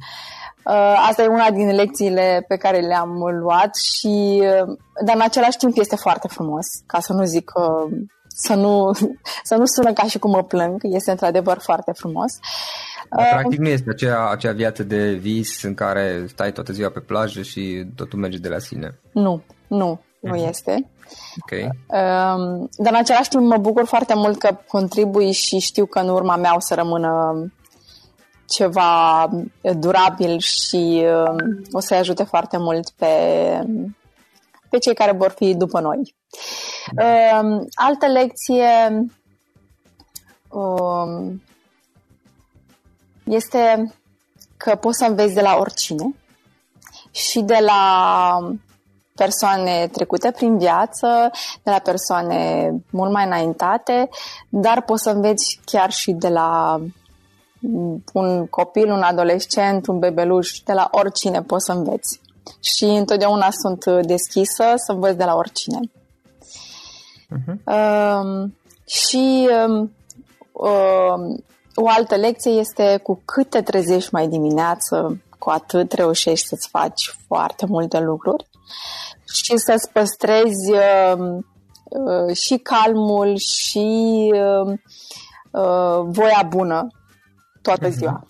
Asta 1.08 1.22
e 1.22 1.26
una 1.26 1.50
din 1.50 1.74
lecțiile 1.74 2.44
pe 2.48 2.56
care 2.56 2.78
le-am 2.78 3.12
luat 3.40 3.76
și, 3.76 4.42
uh, 4.42 4.76
dar 5.04 5.14
în 5.14 5.22
același 5.22 5.56
timp 5.56 5.78
este 5.78 5.96
foarte 5.96 6.28
frumos, 6.28 6.66
ca 6.86 7.00
să 7.00 7.12
nu 7.12 7.24
zic 7.24 7.52
să 8.28 8.54
nu, 8.54 8.90
să 9.50 9.54
nu 9.54 9.64
sună 9.64 9.92
ca 9.92 10.02
și 10.02 10.18
cum 10.18 10.30
mă 10.30 10.42
plâng, 10.42 10.80
este 10.82 11.10
într-adevăr 11.10 11.58
foarte 11.60 11.92
frumos. 11.92 12.38
Dar, 13.10 13.24
uh, 13.24 13.30
practic 13.32 13.58
nu 13.58 13.68
este 13.68 13.90
acea, 13.90 14.30
acea 14.30 14.52
viață 14.52 14.82
de 14.82 15.12
vis 15.12 15.62
în 15.62 15.74
care 15.74 16.24
stai 16.28 16.52
toată 16.52 16.72
ziua 16.72 16.90
pe 16.90 17.00
plajă 17.00 17.42
și 17.42 17.86
totul 17.96 18.18
merge 18.18 18.38
de 18.38 18.48
la 18.48 18.58
sine. 18.58 18.98
Nu, 19.12 19.42
nu, 19.66 20.00
nu 20.20 20.36
uh-huh. 20.36 20.48
este. 20.48 20.90
Okay. 21.42 21.62
Um, 21.62 22.68
dar 22.76 22.92
în 22.92 22.98
același 22.98 23.28
timp 23.28 23.42
mă 23.42 23.56
bucur 23.56 23.86
foarte 23.86 24.14
mult 24.16 24.38
că 24.38 24.58
contribui 24.66 25.32
și 25.32 25.58
știu 25.58 25.86
că 25.86 25.98
în 25.98 26.08
urma 26.08 26.36
mea 26.36 26.54
o 26.54 26.60
să 26.60 26.74
rămână 26.74 27.32
ceva 28.48 29.28
durabil 29.60 30.38
și 30.38 31.04
um, 31.06 31.62
o 31.72 31.80
să-i 31.80 31.96
ajute 31.96 32.22
foarte 32.22 32.56
mult 32.56 32.90
pe, 32.90 33.14
pe 34.70 34.78
cei 34.78 34.94
care 34.94 35.12
vor 35.12 35.30
fi 35.30 35.54
după 35.54 35.80
noi. 35.80 36.14
Da. 36.92 37.04
Um, 37.38 37.66
altă 37.74 38.06
lecție 38.06 39.06
um, 40.48 41.42
este 43.24 43.94
că 44.56 44.74
poți 44.74 44.98
să 44.98 45.04
înveți 45.04 45.34
de 45.34 45.40
la 45.40 45.56
oricine 45.56 46.14
și 47.10 47.40
de 47.40 47.58
la 47.60 48.38
persoane 49.14 49.88
trecute 49.92 50.30
prin 50.30 50.58
viață, 50.58 51.30
de 51.62 51.70
la 51.70 51.78
persoane 51.78 52.70
mult 52.90 53.12
mai 53.12 53.24
înaintate, 53.24 54.08
dar 54.48 54.82
poți 54.82 55.02
să 55.02 55.10
înveți 55.10 55.60
chiar 55.64 55.90
și 55.90 56.12
de 56.12 56.28
la 56.28 56.80
un 58.12 58.46
copil, 58.46 58.90
un 58.90 59.02
adolescent, 59.02 59.86
un 59.86 59.98
bebeluș, 59.98 60.50
de 60.64 60.72
la 60.72 60.88
oricine 60.90 61.42
poți 61.42 61.64
să 61.64 61.72
înveți. 61.72 62.20
Și 62.60 62.84
întotdeauna 62.84 63.48
sunt 63.50 64.06
deschisă 64.06 64.64
să 64.76 64.92
învăț 64.92 65.16
de 65.16 65.24
la 65.24 65.34
oricine. 65.34 65.80
Uh-huh. 67.36 67.56
Uh, 67.64 68.50
și 68.86 69.48
uh, 69.68 69.88
uh, 70.52 71.38
o 71.74 71.88
altă 71.88 72.14
lecție 72.14 72.50
este 72.50 73.00
cu 73.02 73.22
cât 73.24 73.50
te 73.50 73.62
trezești 73.62 74.08
mai 74.12 74.28
dimineață, 74.28 75.22
cu 75.38 75.50
atât 75.50 75.92
reușești 75.92 76.46
să-ți 76.46 76.68
faci 76.68 77.16
foarte 77.26 77.66
multe 77.66 78.00
lucruri 78.00 78.46
și 79.32 79.56
să-ți 79.56 79.90
păstrezi 79.92 80.70
uh, 80.70 81.36
uh, 81.84 82.36
și 82.36 82.56
calmul 82.56 83.36
și 83.36 84.30
uh, 84.34 84.72
uh, 85.50 86.06
voia 86.06 86.46
bună 86.48 86.86
toată 87.62 87.88
uh-huh. 87.88 87.92
ziua. 87.92 88.26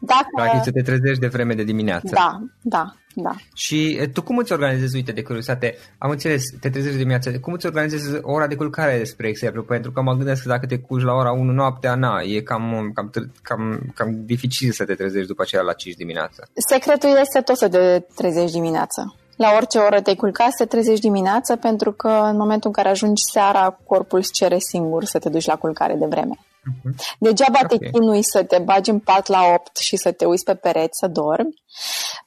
Dacă... 0.00 0.26
Practic 0.34 0.62
să 0.62 0.70
te 0.70 0.82
trezești 0.82 1.20
de 1.20 1.26
vreme 1.26 1.54
de 1.54 1.62
dimineață. 1.62 2.10
Da, 2.14 2.40
da, 2.62 2.94
da. 3.14 3.34
Și 3.54 4.08
tu 4.12 4.22
cum 4.22 4.36
îți 4.36 4.52
organizezi, 4.52 4.96
uite, 4.96 5.12
de 5.12 5.22
curiozitate, 5.22 5.76
am 5.98 6.10
înțeles, 6.10 6.42
te 6.60 6.70
trezești 6.70 6.90
de 6.90 6.96
dimineață, 6.96 7.38
cum 7.40 7.52
îți 7.52 7.66
organizezi 7.66 8.18
ora 8.22 8.46
de 8.46 8.54
culcare, 8.54 9.04
spre 9.04 9.28
exemplu? 9.28 9.62
Pentru 9.62 9.92
că 9.92 10.02
mă 10.02 10.14
gândesc 10.14 10.42
că 10.42 10.48
dacă 10.48 10.66
te 10.66 10.78
culci 10.78 11.04
la 11.04 11.12
ora 11.12 11.32
1 11.32 11.52
noaptea, 11.52 11.94
na, 11.94 12.20
e 12.20 12.40
cam, 12.40 12.90
cam, 12.94 13.10
cam, 13.42 13.92
cam 13.94 14.24
dificil 14.24 14.70
să 14.72 14.84
te 14.84 14.94
trezești 14.94 15.28
după 15.28 15.42
aceea 15.42 15.62
la 15.62 15.72
5 15.72 15.94
dimineața. 15.94 16.42
Secretul 16.68 17.16
este 17.20 17.40
tot 17.40 17.56
să 17.56 17.68
te 17.68 18.04
trezești 18.14 18.52
dimineața. 18.52 19.14
La 19.36 19.52
orice 19.56 19.78
oră 19.78 20.00
te 20.00 20.14
culca, 20.14 20.44
să 20.50 20.54
te 20.56 20.64
trezești 20.66 21.00
dimineața, 21.00 21.56
pentru 21.56 21.92
că 21.92 22.08
în 22.08 22.36
momentul 22.36 22.68
în 22.68 22.72
care 22.72 22.88
ajungi 22.88 23.22
seara, 23.32 23.78
corpul 23.86 24.18
îți 24.18 24.32
cere 24.32 24.58
singur 24.58 25.04
să 25.04 25.18
te 25.18 25.28
duci 25.28 25.46
la 25.46 25.56
culcare 25.56 25.94
de 25.94 26.06
vreme. 26.06 26.38
Uh-huh. 26.38 27.16
Degeaba 27.18 27.58
okay. 27.62 27.78
te 27.78 27.90
chinui 27.90 28.22
să 28.22 28.42
te 28.42 28.58
bagi 28.58 28.90
în 28.90 28.98
pat 28.98 29.26
la 29.26 29.40
8 29.54 29.76
și 29.76 29.96
să 29.96 30.12
te 30.12 30.24
uiți 30.24 30.44
pe 30.44 30.54
pereți 30.54 30.98
să 30.98 31.06
dormi 31.06 31.62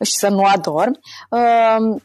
și 0.04 0.12
să 0.12 0.30
nu 0.30 0.44
adormi. 0.44 1.00
Uh, 1.30 2.02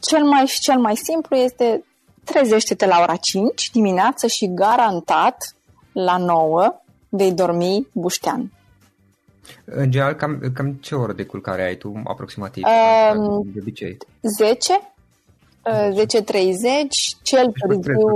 cel 0.00 0.24
mai 0.24 0.46
și 0.46 0.60
cel 0.60 0.78
mai 0.78 0.96
simplu 0.96 1.36
este 1.36 1.84
trezește-te 2.24 2.86
la 2.86 2.98
ora 3.00 3.16
5 3.16 3.70
dimineață 3.70 4.26
și 4.26 4.54
garantat 4.54 5.56
la 5.92 6.16
9 6.16 6.80
vei 7.08 7.32
dormi 7.32 7.88
buștean. 7.92 8.52
În 9.64 9.90
general, 9.90 10.14
cam, 10.14 10.50
cam 10.54 10.72
ce 10.72 10.94
oră 10.94 11.12
de 11.12 11.24
culcare 11.24 11.62
ai 11.62 11.74
tu 11.74 12.00
aproximativ? 12.04 12.64
Uh, 12.64 13.46
de 13.52 13.58
obicei? 13.60 13.96
10. 14.38 14.80
10.30, 15.64 15.92
cel 17.22 17.52
târziu, 17.52 18.06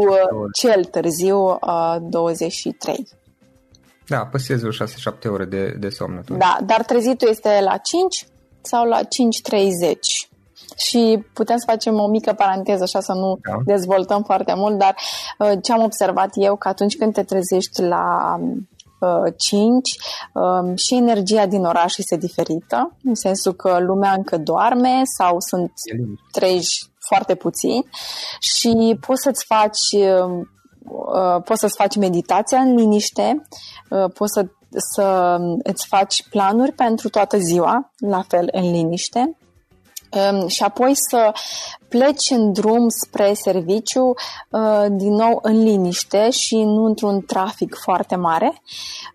cel 0.52 0.84
târziu 0.84 1.38
uh, 1.38 1.96
23. 2.00 3.08
Da, 4.06 4.18
păstrezi 4.18 4.64
o 4.64 4.70
6-7 4.70 5.30
ore 5.30 5.44
de, 5.44 5.76
de 5.78 5.88
somn 5.88 6.16
atunci. 6.16 6.38
Da, 6.38 6.58
dar 6.66 6.84
trezitul 6.84 7.28
este 7.28 7.60
la 7.62 7.76
5 7.76 8.26
sau 8.60 8.88
la 8.88 9.00
5.30. 9.00 9.04
Și 10.76 11.24
putem 11.32 11.56
să 11.56 11.64
facem 11.66 11.98
o 11.98 12.08
mică 12.08 12.32
paranteză 12.32 12.82
așa 12.82 13.00
să 13.00 13.12
nu 13.12 13.38
da. 13.48 13.56
dezvoltăm 13.64 14.22
foarte 14.22 14.52
mult, 14.56 14.78
dar 14.78 14.94
uh, 15.38 15.52
ce 15.62 15.72
am 15.72 15.82
observat 15.82 16.30
eu 16.34 16.56
că 16.56 16.68
atunci 16.68 16.96
când 16.96 17.12
te 17.12 17.22
trezești 17.22 17.82
la 17.82 18.36
5 19.36 19.60
uh, 19.60 20.42
um, 20.42 20.76
și 20.76 20.94
energia 20.94 21.46
din 21.46 21.64
oraș 21.64 21.96
este 21.96 22.16
diferită, 22.16 22.96
în 23.04 23.14
sensul 23.14 23.52
că 23.52 23.78
lumea 23.80 24.12
încă 24.12 24.38
doarme 24.38 25.02
sau 25.18 25.36
sunt 25.38 25.72
treji 26.32 26.92
foarte 27.08 27.34
puțini 27.34 27.86
și 28.40 28.98
poți 29.06 29.22
să-ți 29.22 29.44
faci 29.44 29.92
um, 29.92 30.50
uh, 30.82 31.42
poți 31.44 31.60
să-ți 31.60 31.76
faci 31.76 31.96
meditația 31.96 32.58
în 32.58 32.74
liniște, 32.74 33.42
Uh, 33.94 34.10
poți 34.14 34.32
să, 34.32 34.46
să 34.94 35.36
îți 35.62 35.86
faci 35.86 36.28
planuri 36.28 36.72
pentru 36.72 37.08
toată 37.08 37.38
ziua, 37.38 37.92
la 37.96 38.22
fel 38.28 38.48
în 38.52 38.70
liniște, 38.70 39.20
um, 39.20 39.36
și 40.46 40.62
apoi 40.62 40.92
să 40.94 41.32
pleci 41.88 42.30
în 42.30 42.52
drum 42.52 42.88
spre 42.88 43.32
serviciu 43.34 44.14
uh, 44.50 44.86
din 44.90 45.12
nou 45.12 45.38
în 45.42 45.62
liniște 45.62 46.30
și 46.30 46.56
nu 46.56 46.84
într-un 46.84 47.20
trafic 47.20 47.76
foarte 47.82 48.16
mare. 48.16 48.62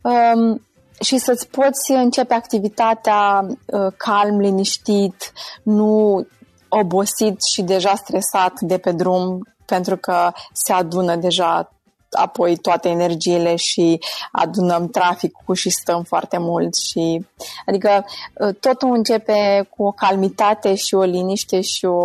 Um, 0.01 0.62
și 1.01 1.17
să-ți 1.17 1.47
poți 1.47 1.91
începe 1.91 2.33
activitatea 2.33 3.45
uh, 3.47 3.93
calm, 3.97 4.39
liniștit, 4.39 5.31
nu 5.63 6.25
obosit 6.69 7.43
și 7.43 7.62
deja 7.62 7.95
stresat 7.95 8.53
de 8.59 8.77
pe 8.77 8.91
drum 8.91 9.47
pentru 9.65 9.97
că 9.97 10.31
se 10.53 10.73
adună 10.73 11.15
deja 11.15 11.71
apoi 12.09 12.57
toate 12.57 12.89
energiile 12.89 13.55
și 13.55 13.99
adunăm 14.31 14.87
traficul 14.87 15.55
și 15.55 15.69
stăm 15.69 16.03
foarte 16.03 16.37
mult 16.37 16.75
și 16.75 17.25
adică 17.65 18.05
ă, 18.39 18.51
totul 18.51 18.93
începe 18.93 19.67
cu 19.69 19.83
o 19.83 19.91
calmitate 19.91 20.75
și 20.75 20.95
o 20.95 21.03
liniște 21.03 21.61
și 21.61 21.85
o 21.85 22.03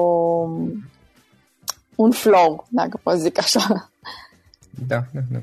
un 1.95 2.11
flow, 2.11 2.67
dacă 2.69 3.01
pot 3.03 3.17
zic 3.19 3.39
așa. 3.39 3.91
Da, 4.87 5.05
da, 5.13 5.21
da. 5.31 5.39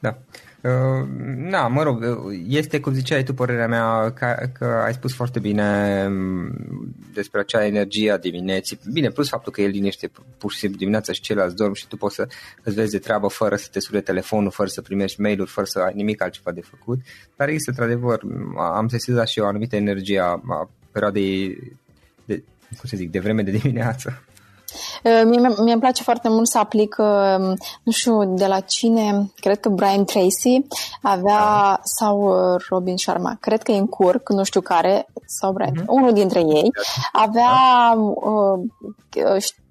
Da. 0.00 0.16
Uh, 0.62 1.08
na, 1.36 1.68
mă 1.68 1.82
rog, 1.82 2.04
este, 2.48 2.80
cum 2.80 2.92
ziceai 2.92 3.22
tu, 3.22 3.34
părerea 3.34 3.68
mea, 3.68 4.12
că, 4.12 4.48
că 4.58 4.64
ai 4.64 4.92
spus 4.92 5.14
foarte 5.14 5.38
bine 5.38 6.06
mm, 6.08 6.94
despre 7.12 7.40
acea 7.40 7.66
energie 7.66 8.10
a 8.10 8.18
dimineții. 8.18 8.78
Bine, 8.92 9.08
plus 9.08 9.28
faptul 9.28 9.52
că 9.52 9.60
el 9.60 9.70
liniște 9.70 10.10
pur 10.38 10.52
și 10.52 10.58
simplu 10.58 10.78
dimineața 10.78 11.12
și 11.12 11.20
ceilalți 11.20 11.56
dorm 11.56 11.72
și 11.72 11.86
tu 11.88 11.96
poți 11.96 12.14
să 12.14 12.28
îți 12.62 12.74
vezi 12.74 12.90
de 12.90 12.98
treabă 12.98 13.28
fără 13.28 13.56
să 13.56 13.68
te 13.70 13.80
sune 13.80 14.00
telefonul, 14.00 14.50
fără 14.50 14.68
să 14.68 14.82
primești 14.82 15.20
mail-uri, 15.20 15.50
fără 15.50 15.66
să 15.66 15.78
ai 15.78 15.92
nimic 15.94 16.22
altceva 16.22 16.52
de 16.52 16.60
făcut. 16.60 16.98
Dar 17.36 17.48
este, 17.48 17.70
într-adevăr, 17.70 18.20
am 18.56 18.88
sesizat 18.88 19.28
și 19.28 19.38
eu 19.38 19.44
o 19.44 19.48
anumită 19.48 19.76
energie 19.76 20.20
a, 20.20 20.40
a 20.48 20.70
perioadei 20.92 21.58
de, 22.24 22.42
cum 22.78 22.88
să 22.88 22.96
zic, 22.96 23.10
de 23.10 23.18
vreme 23.18 23.42
de 23.42 23.50
dimineață. 23.50 24.22
Uh, 25.04 25.22
mie, 25.24 25.40
mie 25.40 25.72
îmi 25.72 25.80
place 25.80 26.02
foarte 26.02 26.28
mult 26.28 26.48
să 26.48 26.58
aplic, 26.58 26.96
uh, 26.98 27.56
nu 27.82 27.92
știu 27.92 28.34
de 28.34 28.46
la 28.46 28.60
cine, 28.60 29.30
cred 29.34 29.60
că 29.60 29.68
Brian 29.68 30.04
Tracy 30.04 30.66
avea, 31.02 31.38
da. 31.38 31.80
sau 31.82 32.20
uh, 32.20 32.64
Robin 32.68 32.96
Sharma, 32.96 33.36
cred 33.40 33.62
că 33.62 33.72
e 33.72 33.78
în 33.78 33.86
Curc, 33.86 34.28
nu 34.28 34.42
știu 34.42 34.60
care, 34.60 35.06
sau 35.26 35.52
Brian, 35.52 35.74
mm-hmm. 35.74 35.86
unul 35.86 36.12
dintre 36.12 36.40
ei, 36.40 36.70
avea, 37.12 37.50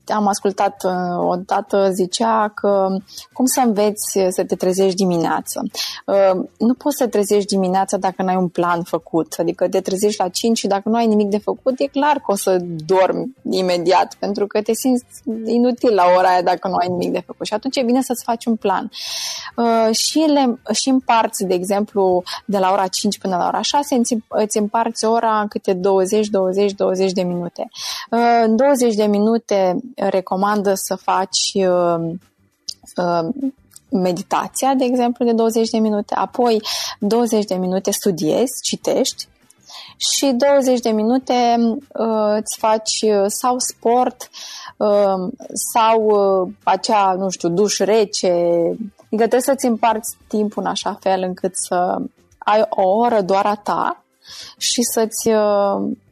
am 0.09 0.27
ascultat 0.27 0.83
uh, 0.83 1.27
odată, 1.27 1.89
zicea 1.91 2.51
că 2.55 2.87
cum 3.33 3.45
să 3.45 3.61
înveți 3.65 4.19
să 4.29 4.43
te 4.43 4.55
trezești 4.55 4.95
dimineața. 4.95 5.61
Uh, 6.05 6.41
nu 6.57 6.73
poți 6.73 6.97
să 6.97 7.03
te 7.03 7.09
trezești 7.09 7.53
dimineața 7.53 7.97
dacă 7.97 8.21
nu 8.23 8.29
ai 8.29 8.35
un 8.35 8.47
plan 8.47 8.83
făcut, 8.83 9.35
adică 9.37 9.69
te 9.69 9.81
trezești 9.81 10.21
la 10.21 10.29
5 10.29 10.57
și 10.57 10.67
dacă 10.67 10.89
nu 10.89 10.95
ai 10.95 11.07
nimic 11.07 11.27
de 11.27 11.37
făcut, 11.37 11.79
e 11.79 11.85
clar 11.85 12.15
că 12.15 12.31
o 12.31 12.35
să 12.35 12.57
dormi 12.85 13.35
imediat, 13.49 14.15
pentru 14.19 14.47
că 14.47 14.61
te 14.61 14.73
simți 14.73 15.05
inutil 15.45 15.93
la 15.93 16.03
ora 16.17 16.29
aia 16.29 16.41
dacă 16.41 16.67
nu 16.67 16.75
ai 16.75 16.87
nimic 16.87 17.11
de 17.11 17.23
făcut. 17.25 17.45
Și 17.45 17.53
atunci 17.53 17.77
e 17.77 17.83
bine 17.83 18.01
să-ți 18.01 18.23
faci 18.23 18.45
un 18.45 18.55
plan. 18.55 18.91
Uh, 19.55 19.95
și, 19.95 20.19
le, 20.19 20.59
și 20.71 20.89
împarți, 20.89 21.43
de 21.43 21.53
exemplu, 21.53 22.23
de 22.45 22.57
la 22.57 22.71
ora 22.71 22.87
5 22.87 23.17
până 23.17 23.37
la 23.37 23.47
ora 23.47 23.61
6, 23.61 24.01
îți 24.27 24.57
împarți 24.57 25.05
ora 25.05 25.39
în 25.39 25.47
câte 25.47 25.73
20, 25.73 26.27
20, 26.27 26.71
20 26.71 27.11
de 27.11 27.21
minute. 27.21 27.69
În 28.43 28.55
20 28.55 28.95
de 28.95 29.05
minute 29.05 29.79
recomandă 30.09 30.73
să 30.75 30.95
faci 30.95 31.51
uh, 31.53 32.11
uh, 32.95 33.29
meditația, 33.91 34.73
de 34.73 34.85
exemplu, 34.85 35.25
de 35.25 35.31
20 35.31 35.69
de 35.69 35.77
minute, 35.77 36.13
apoi 36.15 36.61
20 36.99 37.45
de 37.45 37.55
minute 37.55 37.91
studiezi, 37.91 38.61
citești 38.61 39.27
și 39.99 40.25
20 40.25 40.79
de 40.79 40.89
minute 40.89 41.55
uh, 41.93 42.35
îți 42.37 42.57
faci 42.57 43.01
uh, 43.01 43.25
sau 43.27 43.55
sport 43.57 44.29
uh, 44.77 45.31
sau 45.73 46.03
uh, 46.03 46.51
acea, 46.63 47.13
nu 47.13 47.29
știu, 47.29 47.49
duș 47.49 47.77
rece. 47.77 48.33
Adică 49.05 49.27
trebuie 49.27 49.41
să-ți 49.41 49.65
împarți 49.65 50.17
timpul 50.27 50.63
în 50.63 50.69
așa 50.69 50.97
fel 51.01 51.21
încât 51.21 51.51
să 51.53 52.01
ai 52.37 52.65
o 52.69 52.89
oră 52.89 53.21
doar 53.21 53.45
a 53.45 53.55
ta 53.55 54.03
și 54.57 54.81
să-ți 54.81 55.29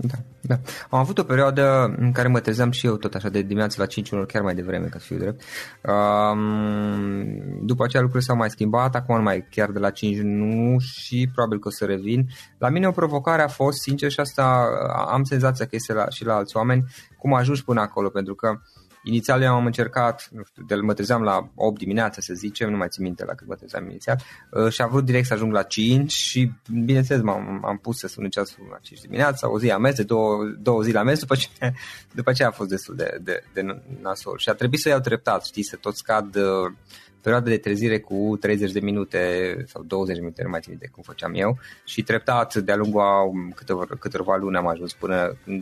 Da, 0.00 0.14
da. 0.40 0.54
Am 0.90 0.98
avut 0.98 1.18
o 1.18 1.22
perioadă 1.22 1.94
în 1.98 2.12
care 2.12 2.28
mă 2.28 2.40
trezeam 2.40 2.70
și 2.70 2.86
eu 2.86 2.96
tot 2.96 3.14
așa 3.14 3.28
de 3.28 3.42
dimineață 3.42 3.80
la 3.80 3.86
5 3.86 4.10
ori, 4.10 4.26
chiar 4.26 4.42
mai 4.42 4.54
devreme, 4.54 4.86
ca 4.86 4.98
să 4.98 5.04
fiu 5.04 5.16
drept. 5.16 5.42
Um, 5.82 7.66
după 7.66 7.84
aceea 7.84 8.02
lucrurile 8.02 8.28
s-au 8.28 8.36
mai 8.36 8.50
schimbat, 8.50 8.94
acum 8.94 9.16
nu 9.16 9.22
mai 9.22 9.46
chiar 9.50 9.70
de 9.70 9.78
la 9.78 9.90
5 9.90 10.18
nu 10.18 10.78
și 10.78 11.28
probabil 11.34 11.58
că 11.58 11.68
o 11.68 11.70
să 11.70 11.84
revin. 11.84 12.28
La 12.58 12.68
mine 12.68 12.86
o 12.86 12.90
provocare 12.90 13.42
a 13.42 13.48
fost, 13.48 13.78
sincer, 13.80 14.10
și 14.10 14.20
asta 14.20 14.68
am 15.08 15.24
senzația 15.24 15.64
că 15.64 15.74
este 15.74 15.92
la, 15.92 16.08
și 16.08 16.24
la 16.24 16.34
alți 16.34 16.56
oameni, 16.56 16.84
cum 17.18 17.34
ajungi 17.34 17.64
până 17.64 17.80
acolo, 17.80 18.08
pentru 18.08 18.34
că 18.34 18.48
uh, 18.48 18.87
Inițial 19.08 19.42
eu 19.42 19.54
am 19.54 19.66
încercat, 19.66 20.28
nu 20.32 20.42
știu, 20.44 20.62
de 20.66 20.74
mă 20.74 20.94
trezeam 20.94 21.22
la 21.22 21.50
8 21.54 21.78
dimineața 21.78 22.20
să 22.20 22.34
zicem, 22.34 22.70
nu 22.70 22.76
mai 22.76 22.88
țin 22.88 23.02
minte 23.04 23.24
la 23.24 23.34
cât 23.34 23.46
mă 23.46 23.54
trezeam 23.54 23.88
inițial 23.88 24.20
uh, 24.50 24.72
și 24.72 24.82
am 24.82 24.90
vrut 24.90 25.04
direct 25.04 25.26
să 25.26 25.34
ajung 25.34 25.52
la 25.52 25.62
5 25.62 26.12
și 26.12 26.52
bineînțeles 26.84 27.22
m-am 27.22 27.64
am 27.64 27.78
pus 27.78 27.98
să 27.98 28.06
sun 28.08 28.28
ceasul 28.28 28.66
la 28.70 28.78
5 28.82 29.00
dimineața, 29.00 29.50
o 29.50 29.58
zi 29.58 29.70
am 29.70 29.80
mers, 29.80 29.96
de 29.96 30.02
două, 30.02 30.44
două 30.58 30.82
zi 30.82 30.92
la 30.92 31.02
mers, 31.02 31.20
după 31.20 31.34
ce, 31.34 31.48
după 32.18 32.32
ce 32.32 32.44
a 32.44 32.50
fost 32.50 32.68
destul 32.68 32.96
de, 32.96 33.18
de, 33.22 33.42
de 33.52 33.82
nasol. 34.00 34.38
Și 34.38 34.48
a 34.48 34.54
trebuit 34.54 34.80
să 34.80 34.88
iau 34.88 35.00
treptat, 35.00 35.44
știți, 35.44 35.68
să 35.68 35.76
tot 35.76 35.96
scad 35.96 36.36
uh, 36.36 36.72
perioada 37.22 37.48
de 37.48 37.56
trezire 37.56 37.98
cu 38.00 38.36
30 38.40 38.72
de 38.72 38.80
minute 38.80 39.18
sau 39.66 39.82
20 39.82 40.14
de 40.14 40.20
minute, 40.20 40.42
nu 40.42 40.48
mai 40.48 40.60
țin 40.60 40.76
de 40.78 40.88
cum 40.92 41.02
făceam 41.02 41.32
eu 41.34 41.58
și 41.84 42.02
treptat 42.02 42.54
de-a 42.54 42.76
lungul 42.76 43.00
a 43.00 43.30
câteva, 43.54 43.86
câteva 43.98 44.36
luni 44.36 44.56
am 44.56 44.66
ajuns 44.66 44.92
până 44.92 45.36
în 45.46 45.60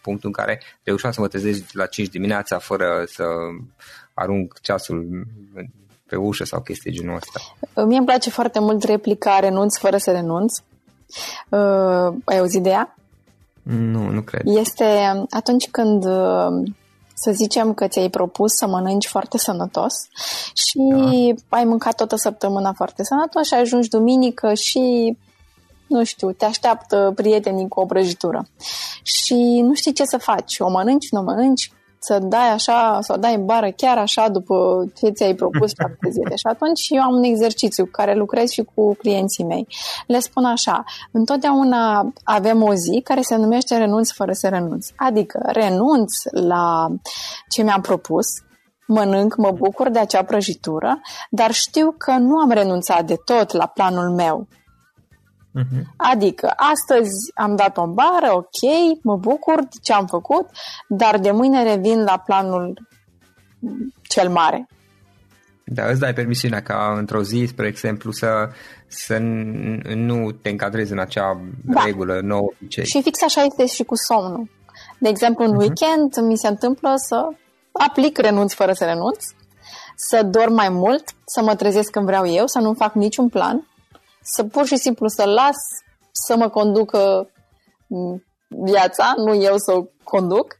punctul 0.00 0.28
în 0.28 0.32
care 0.32 0.60
reușeam 0.82 1.12
să 1.12 1.20
mă 1.20 1.28
trezesc 1.28 1.64
la 1.72 1.86
5 1.86 2.08
dimineața 2.08 2.58
fără 2.58 3.04
să 3.06 3.24
arunc 4.14 4.60
ceasul 4.60 5.26
pe 6.06 6.16
ușă 6.16 6.44
sau 6.44 6.60
chestii 6.60 6.92
genul 6.92 7.14
ăsta. 7.14 7.40
Mie 7.86 7.96
îmi 7.96 8.06
place 8.06 8.30
foarte 8.30 8.60
mult 8.60 8.82
replica 8.82 9.38
renunț 9.38 9.76
fără 9.76 9.96
să 9.96 10.10
renunț. 10.10 10.58
Uh, 11.48 12.14
ai 12.24 12.38
auzit 12.38 12.62
de 12.62 12.68
ea? 12.68 12.96
Nu, 13.62 14.10
nu 14.10 14.20
cred. 14.20 14.42
Este 14.44 14.84
atunci 15.30 15.68
când 15.70 16.04
uh, 16.04 16.70
să 17.20 17.30
zicem 17.30 17.74
că 17.74 17.86
ți-ai 17.88 18.08
propus 18.08 18.52
să 18.52 18.66
mănânci 18.66 19.06
foarte 19.06 19.38
sănătos 19.38 19.92
și 20.54 20.78
da. 21.48 21.56
ai 21.56 21.64
mâncat 21.64 21.94
toată 21.94 22.16
săptămâna 22.16 22.72
foarte 22.72 23.04
sănătos 23.04 23.46
și 23.46 23.54
ajungi 23.54 23.88
duminică 23.88 24.54
și 24.54 25.16
nu 25.86 26.04
știu, 26.04 26.32
te 26.32 26.44
așteaptă 26.44 27.12
prietenii 27.14 27.68
cu 27.68 27.80
o 27.80 27.86
prăjitură 27.86 28.48
și 29.02 29.60
nu 29.60 29.74
știi 29.74 29.92
ce 29.92 30.04
să 30.04 30.18
faci, 30.18 30.58
o 30.58 30.68
mănânci, 30.68 31.10
nu 31.10 31.20
o 31.20 31.22
mănânci, 31.22 31.72
să 31.98 32.18
dai 32.18 32.48
așa, 32.52 32.98
să 33.00 33.12
o 33.12 33.16
dai 33.16 33.34
în 33.34 33.44
bară 33.44 33.70
chiar 33.76 33.98
așa 33.98 34.28
după 34.28 34.84
ce 34.96 35.08
ți-ai 35.08 35.34
propus 35.34 35.72
șapte 35.78 36.10
zile. 36.10 36.36
Și 36.36 36.46
atunci 36.46 36.86
eu 36.88 37.02
am 37.02 37.14
un 37.14 37.22
exercițiu 37.22 37.84
cu 37.84 37.90
care 37.90 38.14
lucrez 38.14 38.50
și 38.50 38.62
cu 38.74 38.94
clienții 38.94 39.44
mei. 39.44 39.66
Le 40.06 40.18
spun 40.18 40.44
așa, 40.44 40.84
întotdeauna 41.12 42.12
avem 42.24 42.62
o 42.62 42.74
zi 42.74 43.00
care 43.04 43.20
se 43.20 43.36
numește 43.36 43.76
renunț 43.76 44.10
fără 44.10 44.32
să 44.32 44.48
renunț. 44.48 44.86
Adică 44.96 45.40
renunț 45.42 46.12
la 46.30 46.86
ce 47.48 47.62
mi-am 47.62 47.80
propus, 47.80 48.26
mănânc, 48.86 49.36
mă 49.36 49.50
bucur 49.50 49.88
de 49.88 49.98
acea 49.98 50.22
prăjitură, 50.24 51.00
dar 51.30 51.52
știu 51.52 51.94
că 51.98 52.12
nu 52.12 52.36
am 52.36 52.50
renunțat 52.50 53.04
de 53.04 53.16
tot 53.24 53.52
la 53.52 53.66
planul 53.66 54.10
meu. 54.14 54.46
Uh-huh. 55.58 55.82
Adică, 55.96 56.52
astăzi 56.56 57.32
am 57.34 57.56
dat 57.56 57.76
o 57.76 57.86
bară, 57.86 58.32
ok, 58.32 58.60
mă 59.02 59.16
bucur 59.16 59.60
de 59.60 59.76
ce 59.82 59.92
am 59.92 60.06
făcut, 60.06 60.46
dar 60.88 61.18
de 61.18 61.30
mâine 61.30 61.62
revin 61.62 62.02
la 62.02 62.22
planul 62.26 62.88
cel 64.02 64.28
mare. 64.28 64.68
Da, 65.64 65.84
îți 65.86 66.00
dai 66.00 66.12
permisiunea 66.12 66.62
ca 66.62 66.94
într-o 66.96 67.22
zi, 67.22 67.44
spre 67.48 67.66
exemplu, 67.66 68.12
să, 68.12 68.48
să 68.86 69.18
nu 69.94 70.30
te 70.30 70.48
încadrezi 70.48 70.92
în 70.92 70.98
acea 70.98 71.40
da. 71.64 71.82
regulă 71.84 72.20
nouă. 72.22 72.52
Ce... 72.68 72.82
Și 72.82 73.02
fix 73.02 73.22
așa 73.22 73.42
este 73.42 73.66
și 73.66 73.84
cu 73.84 73.94
somnul. 73.96 74.50
De 74.98 75.08
exemplu, 75.08 75.44
în 75.44 75.52
uh-huh. 75.52 75.58
weekend 75.58 76.28
mi 76.28 76.36
se 76.36 76.48
întâmplă 76.48 76.92
să 76.96 77.28
aplic 77.72 78.18
renunț 78.18 78.52
fără 78.52 78.72
să 78.72 78.84
renunț, 78.84 79.24
să 79.96 80.22
dorm 80.22 80.54
mai 80.54 80.68
mult, 80.68 81.04
să 81.26 81.42
mă 81.42 81.54
trezesc 81.54 81.90
când 81.90 82.06
vreau 82.06 82.26
eu, 82.26 82.46
să 82.46 82.58
nu 82.58 82.74
fac 82.74 82.94
niciun 82.94 83.28
plan 83.28 83.67
să 84.34 84.44
pur 84.44 84.66
și 84.66 84.76
simplu 84.76 85.08
să 85.08 85.24
las 85.24 85.56
să 86.26 86.36
mă 86.36 86.48
conducă 86.48 87.30
mm, 87.86 88.24
viața, 88.48 89.14
nu 89.16 89.42
eu 89.42 89.56
să 89.56 89.72
o 89.72 89.84
conduc. 90.02 90.58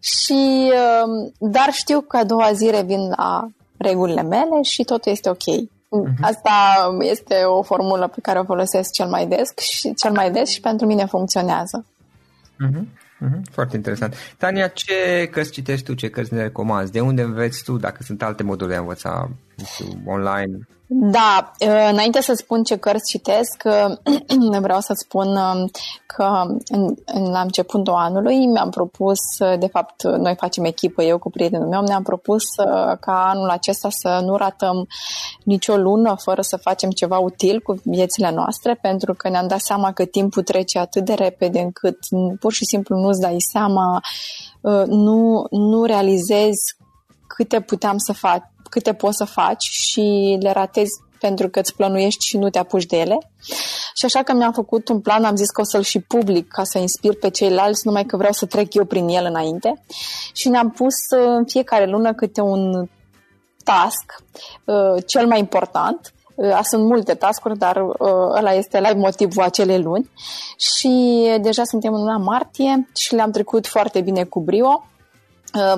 Și, 0.00 0.72
um, 1.04 1.50
dar 1.50 1.68
știu 1.72 2.00
că 2.00 2.16
a 2.16 2.24
doua 2.24 2.52
zi 2.52 2.70
revin 2.70 3.08
la 3.16 3.48
regulile 3.76 4.22
mele 4.22 4.62
și 4.62 4.84
totul 4.84 5.12
este 5.12 5.28
ok. 5.28 5.36
Uh-huh. 5.38 6.20
Asta 6.20 6.50
este 7.00 7.34
o 7.44 7.62
formulă 7.62 8.08
pe 8.08 8.20
care 8.20 8.38
o 8.38 8.44
folosesc 8.44 8.92
cel 8.92 9.08
mai 9.08 9.26
des 9.26 9.56
și 9.58 9.94
cel 9.94 10.12
mai 10.12 10.30
des 10.30 10.48
și 10.48 10.60
pentru 10.60 10.86
mine 10.86 11.04
funcționează. 11.06 11.84
Uh-huh. 11.86 12.82
Uh-huh. 13.26 13.40
Foarte 13.50 13.76
interesant. 13.76 14.14
Tania, 14.38 14.68
ce 14.68 15.28
cărți 15.30 15.50
citești 15.50 15.84
tu, 15.84 15.94
ce 15.94 16.08
cărți 16.08 16.34
ne 16.34 16.42
recomanzi? 16.42 16.92
De 16.92 17.00
unde 17.00 17.22
înveți 17.22 17.62
tu, 17.64 17.76
dacă 17.76 18.02
sunt 18.02 18.22
alte 18.22 18.42
moduri 18.42 18.70
de 18.70 18.76
a 18.76 18.80
învăța, 18.80 19.30
nu 19.60 19.64
știu, 19.64 20.12
online? 20.12 20.68
Da, 20.92 21.52
uh, 21.60 21.88
înainte 21.90 22.20
să 22.20 22.32
spun 22.34 22.62
ce 22.62 22.76
cărți 22.76 23.10
citesc, 23.10 23.62
uh, 23.64 24.60
vreau 24.60 24.80
să 24.80 24.92
spun 24.96 25.26
um, 25.26 25.70
că 26.06 26.42
în, 26.70 26.94
în, 27.04 27.30
la 27.30 27.40
începutul 27.40 27.92
anului 27.92 28.46
mi-am 28.46 28.70
propus, 28.70 29.18
uh, 29.38 29.58
de 29.58 29.66
fapt 29.66 30.02
noi 30.02 30.34
facem 30.36 30.64
echipă, 30.64 31.02
eu 31.02 31.18
cu 31.18 31.30
prietenul 31.30 31.68
meu, 31.68 31.82
ne-am 31.82 32.02
propus 32.02 32.42
ca 33.00 33.28
anul 33.28 33.48
acesta 33.48 33.88
să 33.90 34.20
nu 34.24 34.36
ratăm 34.36 34.86
nicio 35.44 35.76
lună 35.76 36.14
fără 36.18 36.40
să 36.40 36.56
facem 36.56 36.90
ceva 36.90 37.18
util 37.18 37.60
cu 37.60 37.80
viețile 37.84 38.30
noastre, 38.30 38.78
pentru 38.82 39.14
că 39.14 39.28
ne-am 39.28 39.46
dat 39.46 39.60
seama 39.60 39.92
că 39.92 40.04
timpul 40.04 40.42
trece 40.42 40.78
atât 40.78 41.04
de 41.04 41.14
repede 41.14 41.60
încât 41.60 41.98
pur 42.40 42.52
și 42.52 42.64
simplu 42.64 42.96
nu-ți 42.96 43.20
dai 43.20 43.36
seama, 43.52 44.00
nu, 44.86 45.46
nu 45.50 45.84
realizezi 45.84 46.76
câte 47.36 47.60
puteam 47.60 47.98
să 47.98 48.12
fac, 48.12 48.42
câte 48.70 48.94
poți 48.94 49.16
să 49.16 49.24
faci 49.24 49.62
și 49.62 50.36
le 50.40 50.52
ratezi 50.52 50.92
pentru 51.20 51.48
că 51.48 51.58
îți 51.58 51.74
plănuiești 51.74 52.26
și 52.26 52.36
nu 52.36 52.50
te 52.50 52.58
apuci 52.58 52.86
de 52.86 52.96
ele. 52.96 53.18
Și 53.94 54.04
așa 54.04 54.22
că 54.22 54.32
mi-am 54.32 54.52
făcut 54.52 54.88
un 54.88 55.00
plan, 55.00 55.24
am 55.24 55.36
zis 55.36 55.50
că 55.50 55.60
o 55.60 55.64
să-l 55.64 55.82
și 55.82 56.00
public 56.00 56.48
ca 56.48 56.64
să 56.64 56.78
inspir 56.78 57.18
pe 57.18 57.30
ceilalți, 57.30 57.86
numai 57.86 58.04
că 58.04 58.16
vreau 58.16 58.32
să 58.32 58.46
trec 58.46 58.74
eu 58.74 58.84
prin 58.84 59.08
el 59.08 59.24
înainte. 59.24 59.82
Și 60.32 60.48
ne-am 60.48 60.70
pus 60.70 60.94
uh, 61.16 61.24
în 61.26 61.44
fiecare 61.44 61.86
lună 61.86 62.14
câte 62.14 62.40
un 62.40 62.88
task, 63.64 64.22
uh, 64.64 65.04
cel 65.06 65.26
mai 65.26 65.38
important, 65.38 66.12
uh, 66.34 66.60
sunt 66.62 66.84
multe 66.84 67.14
tascuri, 67.14 67.58
dar 67.58 67.76
ăla 68.30 68.52
este 68.52 68.78
live 68.78 68.98
motivul 68.98 69.42
acelei 69.42 69.82
luni 69.82 70.10
și 70.56 71.24
deja 71.40 71.64
suntem 71.64 71.94
în 71.94 72.00
luna 72.00 72.16
martie 72.16 72.88
și 72.94 73.14
le-am 73.14 73.30
trecut 73.30 73.66
foarte 73.66 74.00
bine 74.00 74.24
cu 74.24 74.40
brio. 74.40 74.84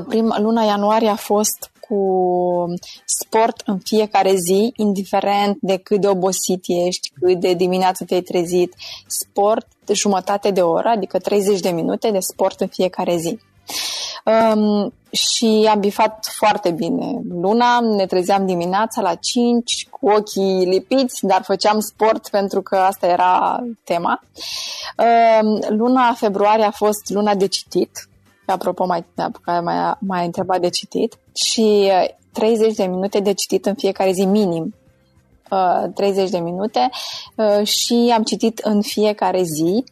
Prima 0.08 0.38
luna 0.38 0.62
ianuarie 0.62 1.08
a 1.08 1.16
fost 1.16 1.70
cu 1.80 2.74
sport 3.04 3.62
în 3.66 3.78
fiecare 3.78 4.34
zi, 4.34 4.72
indiferent 4.76 5.56
de 5.60 5.76
cât 5.76 6.00
de 6.00 6.06
obosit 6.08 6.64
ești, 6.86 7.12
cât 7.20 7.40
de 7.40 7.54
dimineață 7.54 8.04
te-ai 8.04 8.20
trezit. 8.20 8.74
Sport 9.06 9.66
de 9.84 9.92
jumătate 9.92 10.50
de 10.50 10.60
oră, 10.62 10.88
adică 10.88 11.18
30 11.18 11.60
de 11.60 11.70
minute 11.70 12.10
de 12.10 12.18
sport 12.18 12.60
în 12.60 12.66
fiecare 12.66 13.16
zi. 13.16 13.38
Um, 14.24 14.92
și 15.10 15.68
am 15.70 15.80
bifat 15.80 16.26
foarte 16.36 16.70
bine. 16.70 17.20
Luna 17.28 17.80
ne 17.80 18.06
trezeam 18.06 18.46
dimineața 18.46 19.00
la 19.00 19.14
5 19.14 19.88
cu 19.90 20.10
ochii 20.10 20.64
lipiți, 20.64 21.26
dar 21.26 21.42
făceam 21.42 21.80
sport 21.80 22.28
pentru 22.28 22.62
că 22.62 22.76
asta 22.76 23.06
era 23.06 23.64
tema. 23.84 24.20
Um, 24.96 25.76
luna 25.76 26.12
februarie 26.12 26.64
a 26.64 26.70
fost 26.70 27.10
luna 27.10 27.34
de 27.34 27.46
citit, 27.46 28.08
apropo 28.46 28.86
mai, 28.86 29.04
mai, 29.62 29.94
mai 29.98 30.24
întrebat 30.24 30.60
de 30.60 30.68
citit, 30.68 31.18
și 31.34 31.90
30 32.32 32.74
de 32.74 32.84
minute 32.84 33.20
de 33.20 33.32
citit 33.32 33.66
în 33.66 33.74
fiecare 33.74 34.12
zi 34.12 34.24
minim. 34.24 34.74
30 35.94 36.30
de 36.30 36.38
minute 36.38 36.90
uh, 37.36 37.66
și 37.66 38.12
am 38.14 38.22
citit 38.22 38.58
în 38.58 38.82
fiecare 38.82 39.42
zi. 39.42 39.84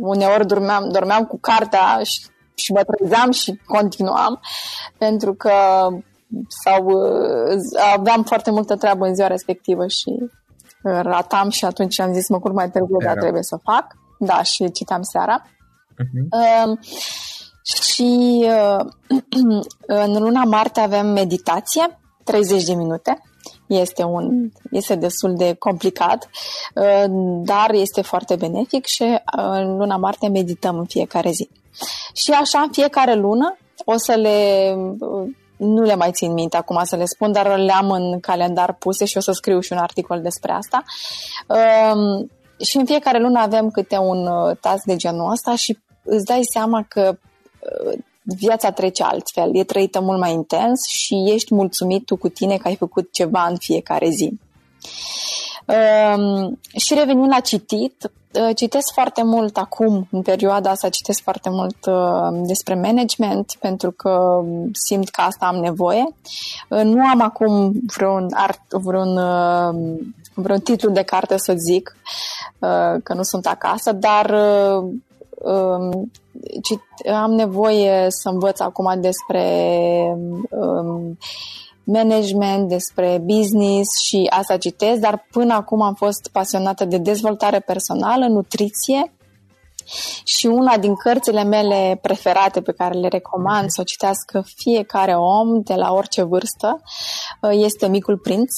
Uneori 0.00 0.46
dormeam, 0.46 0.88
dormeam 0.90 1.24
cu 1.24 1.38
cartea 1.40 2.00
și 2.02 2.20
și 2.60 2.72
mă 2.72 2.82
trezeam 2.84 3.30
și 3.30 3.60
continuam 3.66 4.40
pentru 4.98 5.34
că 5.34 5.52
sau 6.64 6.88
aveam 7.94 8.22
foarte 8.22 8.50
multă 8.50 8.76
treabă 8.76 9.06
în 9.06 9.14
ziua 9.14 9.26
respectivă 9.26 9.86
și 9.86 10.30
ratam 10.82 11.48
și 11.48 11.64
atunci 11.64 12.00
am 12.00 12.12
zis 12.12 12.28
mă 12.28 12.40
curc 12.40 12.54
mai 12.54 12.70
târziu, 12.70 12.96
dar 13.04 13.16
trebuie 13.16 13.42
să 13.42 13.58
fac. 13.62 13.86
Da, 14.18 14.42
și 14.42 14.70
citeam 14.70 15.02
seara. 15.02 15.42
Uh-huh. 15.42 16.68
Uh, 16.68 16.78
și 17.62 18.44
uh, 18.44 18.86
în 20.04 20.12
luna 20.12 20.44
martie 20.44 20.82
avem 20.82 21.06
meditație, 21.06 22.00
30 22.24 22.64
de 22.64 22.74
minute. 22.74 23.22
Este, 23.66 24.02
un, 24.02 24.50
este 24.70 24.94
destul 24.94 25.34
de 25.36 25.54
complicat, 25.58 26.28
uh, 26.74 27.04
dar 27.44 27.70
este 27.72 28.02
foarte 28.02 28.36
benefic 28.36 28.86
și 28.86 29.02
uh, 29.02 29.18
în 29.34 29.76
luna 29.76 29.96
martie 29.96 30.28
medităm 30.28 30.78
în 30.78 30.86
fiecare 30.86 31.30
zi. 31.30 31.48
Și 32.14 32.30
așa 32.30 32.60
în 32.60 32.68
fiecare 32.72 33.14
lună 33.14 33.56
o 33.84 33.96
să 33.96 34.14
le 34.14 34.74
nu 35.56 35.82
le 35.82 35.94
mai 35.94 36.10
țin 36.12 36.32
minte 36.32 36.56
acum 36.56 36.80
să 36.84 36.96
le 36.96 37.04
spun, 37.04 37.32
dar 37.32 37.58
le 37.58 37.72
am 37.72 37.90
în 37.90 38.20
calendar 38.20 38.72
puse 38.72 39.04
și 39.04 39.16
o 39.16 39.20
să 39.20 39.32
scriu 39.32 39.60
și 39.60 39.72
un 39.72 39.78
articol 39.78 40.20
despre 40.20 40.52
asta. 40.52 40.82
Um, 41.46 42.30
și 42.64 42.76
în 42.76 42.84
fiecare 42.84 43.18
lună 43.18 43.40
avem 43.40 43.70
câte 43.70 43.96
un 43.96 44.26
uh, 44.26 44.56
task 44.60 44.84
de 44.84 44.96
genul 44.96 45.30
ăsta 45.30 45.54
și 45.54 45.78
îți 46.04 46.24
dai 46.24 46.40
seama 46.42 46.84
că 46.88 47.08
uh, 47.12 47.29
viața 48.22 48.70
trece 48.70 49.02
altfel, 49.02 49.56
e 49.56 49.64
trăită 49.64 50.00
mult 50.00 50.18
mai 50.18 50.32
intens 50.32 50.86
și 50.86 51.24
ești 51.34 51.54
mulțumit 51.54 52.04
tu 52.04 52.16
cu 52.16 52.28
tine 52.28 52.56
că 52.56 52.68
ai 52.68 52.76
făcut 52.76 53.12
ceva 53.12 53.46
în 53.48 53.56
fiecare 53.56 54.08
zi. 54.08 54.32
Um, 55.66 56.58
și 56.76 56.94
revenind 56.94 57.28
la 57.28 57.40
citit, 57.40 58.10
uh, 58.32 58.56
citesc 58.56 58.92
foarte 58.92 59.22
mult 59.22 59.56
acum, 59.56 60.08
în 60.10 60.22
perioada 60.22 60.70
asta, 60.70 60.88
citesc 60.88 61.22
foarte 61.22 61.50
mult 61.50 61.86
uh, 61.86 62.46
despre 62.46 62.74
management, 62.74 63.56
pentru 63.60 63.90
că 63.90 64.42
simt 64.72 65.08
că 65.08 65.20
asta 65.20 65.46
am 65.46 65.56
nevoie. 65.56 66.04
Uh, 66.68 66.82
nu 66.82 67.06
am 67.06 67.20
acum 67.20 67.72
vreun, 67.96 68.26
art, 68.34 68.62
vreun, 68.70 69.16
uh, 69.16 69.98
vreun 70.34 70.60
titlu 70.60 70.90
de 70.90 71.02
carte 71.02 71.34
să 71.38 71.54
zic, 71.56 71.96
uh, 72.58 73.00
că 73.02 73.14
nu 73.14 73.22
sunt 73.22 73.46
acasă, 73.46 73.92
dar 73.92 74.34
um, 75.40 76.10
am 77.12 77.32
nevoie 77.32 78.06
să 78.08 78.28
învăț 78.28 78.60
acum 78.60 79.00
despre 79.00 79.44
um, 80.50 81.18
management, 81.84 82.68
despre 82.68 83.22
business 83.24 84.00
și 84.00 84.26
asta 84.30 84.56
citesc, 84.56 85.00
dar 85.00 85.26
până 85.30 85.54
acum 85.54 85.82
am 85.82 85.94
fost 85.94 86.28
pasionată 86.32 86.84
de 86.84 86.98
dezvoltare 86.98 87.60
personală, 87.60 88.26
nutriție 88.26 89.12
și 90.24 90.46
una 90.46 90.78
din 90.78 90.94
cărțile 90.94 91.44
mele 91.44 91.98
preferate 92.02 92.60
pe 92.60 92.72
care 92.72 92.98
le 92.98 93.08
recomand 93.08 93.68
să 93.68 93.80
o 93.80 93.84
citească 93.84 94.44
fiecare 94.54 95.14
om 95.14 95.60
de 95.62 95.74
la 95.74 95.92
orice 95.92 96.22
vârstă 96.22 96.80
uh, 97.40 97.50
este 97.52 97.88
Micul 97.88 98.18
Prinț. 98.18 98.52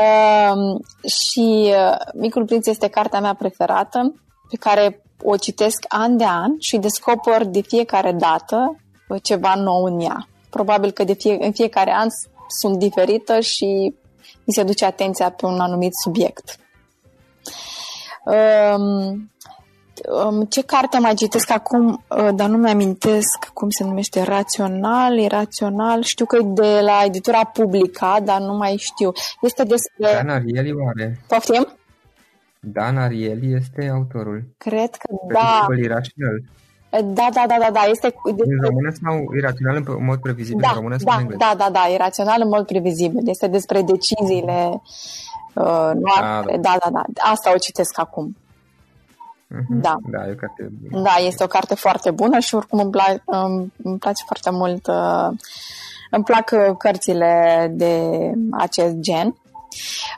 Um, 0.00 0.80
și 1.08 1.72
uh, 1.72 1.96
Micul 2.14 2.44
Prinț 2.44 2.66
este 2.66 2.88
cartea 2.88 3.20
mea 3.20 3.34
preferată 3.34 4.23
pe 4.54 4.68
care 4.68 5.02
o 5.22 5.36
citesc 5.36 5.84
an 5.88 6.16
de 6.16 6.24
an 6.24 6.50
și 6.58 6.76
descoper 6.76 7.44
de 7.44 7.60
fiecare 7.60 8.12
dată 8.12 8.76
ceva 9.22 9.54
nou 9.54 9.84
în 9.84 10.00
ea. 10.00 10.28
Probabil 10.50 10.90
că 10.90 11.04
de 11.04 11.12
fie, 11.12 11.36
în 11.40 11.52
fiecare 11.52 11.92
an 11.92 12.08
sunt 12.48 12.78
diferită 12.78 13.40
și 13.40 13.94
mi 14.44 14.52
se 14.52 14.62
duce 14.62 14.84
atenția 14.84 15.30
pe 15.30 15.46
un 15.46 15.60
anumit 15.60 15.92
subiect. 16.02 16.56
Um, 18.24 19.30
um, 20.26 20.44
ce 20.44 20.62
carte 20.62 20.98
mai 20.98 21.14
citesc 21.14 21.50
acum, 21.50 22.04
uh, 22.08 22.28
dar 22.34 22.48
nu 22.48 22.56
mi-amintesc 22.56 23.50
cum 23.52 23.70
se 23.70 23.84
numește, 23.84 24.22
Rațional, 24.22 25.18
Irațional, 25.18 26.02
știu 26.02 26.24
că 26.26 26.36
e 26.36 26.44
de 26.44 26.80
la 26.80 27.02
editura 27.04 27.44
Publica, 27.44 28.20
dar 28.24 28.40
nu 28.40 28.54
mai 28.54 28.76
știu. 28.76 29.12
Este 29.40 29.62
despre... 29.62 30.12
Dan 30.12 30.28
Ariely 30.28 30.72
oare? 30.72 31.20
Poftim? 31.28 31.76
Dan 32.72 32.96
Ariely 32.96 33.54
este 33.54 33.88
autorul. 33.88 34.44
Cred 34.58 34.90
că 34.94 35.14
da. 35.32 35.66
Irațional. 35.76 36.42
Da, 36.90 37.28
da, 37.32 37.44
da, 37.48 37.56
da, 37.60 37.70
da. 37.72 37.80
Este 37.80 38.14
în 38.24 38.58
română 38.60 38.92
sau 39.02 39.34
irațional 39.36 39.84
în 39.86 40.04
mod 40.04 40.18
previzibil? 40.18 40.60
Da, 40.60 40.68
în 40.68 40.74
română 40.74 40.96
da, 41.04 41.12
sau 41.12 41.20
în 41.20 41.36
da, 41.38 41.54
da, 41.56 41.68
da, 41.72 41.80
irațional 41.92 42.40
în 42.40 42.48
mod 42.48 42.66
previzibil. 42.66 43.28
Este 43.28 43.46
despre 43.46 43.82
deciziile 43.82 44.82
uh, 45.54 45.90
noastre. 45.94 46.56
Da, 46.56 46.76
da, 46.82 46.90
da, 46.90 47.04
da. 47.08 47.22
Asta 47.32 47.52
o 47.54 47.58
citesc 47.58 47.98
acum. 47.98 48.36
Mm-hmm. 49.54 49.80
Da. 49.80 49.96
Da, 50.10 50.26
e 50.26 50.30
o 50.30 50.34
carte 50.34 50.70
bună. 50.90 51.02
Da, 51.02 51.14
este 51.26 51.44
o 51.44 51.46
carte 51.46 51.74
foarte 51.74 52.10
bună 52.10 52.38
și 52.38 52.54
oricum 52.54 52.78
îmi, 52.78 52.90
pla- 52.92 53.22
îmi 53.82 53.98
place 53.98 54.22
foarte 54.26 54.50
mult. 54.50 54.86
Uh, 54.86 55.28
îmi 56.10 56.24
plac 56.24 56.50
uh, 56.52 56.76
cărțile 56.78 57.66
de 57.74 58.10
acest 58.50 58.94
gen. 58.94 59.36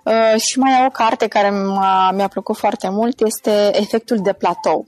Uh, 0.04 0.40
și 0.40 0.58
mai 0.58 0.82
e 0.82 0.86
o 0.86 0.90
carte 0.90 1.26
care 1.26 1.50
m-a, 1.50 2.10
mi-a 2.10 2.28
plăcut 2.28 2.56
foarte 2.56 2.88
mult, 2.88 3.20
este 3.20 3.70
Efectul 3.72 4.18
de 4.22 4.32
platou. 4.32 4.86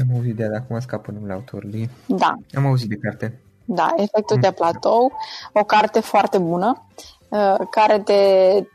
Am 0.00 0.16
auzit 0.16 0.36
de 0.36 0.44
acum 0.44 0.80
scapă 0.80 1.10
numele 1.10 1.32
autorului. 1.32 1.90
Da. 2.06 2.34
Am 2.54 2.66
auzit 2.66 2.88
de 2.88 2.96
carte. 2.96 3.40
Da, 3.64 3.94
Efectul 3.96 4.36
mm. 4.36 4.42
de 4.42 4.50
platou, 4.50 5.12
o 5.52 5.64
carte 5.64 6.00
foarte 6.00 6.38
bună, 6.38 6.86
uh, 7.28 7.66
care 7.70 7.98
te, 7.98 8.22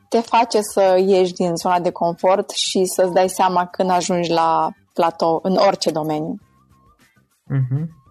te 0.09 0.19
face 0.19 0.59
să 0.61 1.01
ieși 1.05 1.33
din 1.33 1.55
zona 1.55 1.79
de 1.79 1.91
confort 1.91 2.49
și 2.49 2.85
să-ți 2.85 3.13
dai 3.13 3.29
seama 3.29 3.65
când 3.65 3.89
ajungi 3.89 4.31
la 4.31 4.69
platou 4.93 5.39
în 5.43 5.55
orice 5.55 5.91
domeniu. 5.91 6.39
Mm-hmm. 7.53 8.04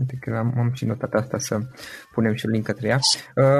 Uite 0.00 0.18
că 0.20 0.36
am, 0.38 0.54
am 0.58 0.70
și 0.72 0.84
notat 0.84 1.12
asta 1.12 1.38
să 1.38 1.58
punem 2.12 2.34
și 2.34 2.46
link 2.46 2.64
către 2.64 2.88
ea. 2.88 2.98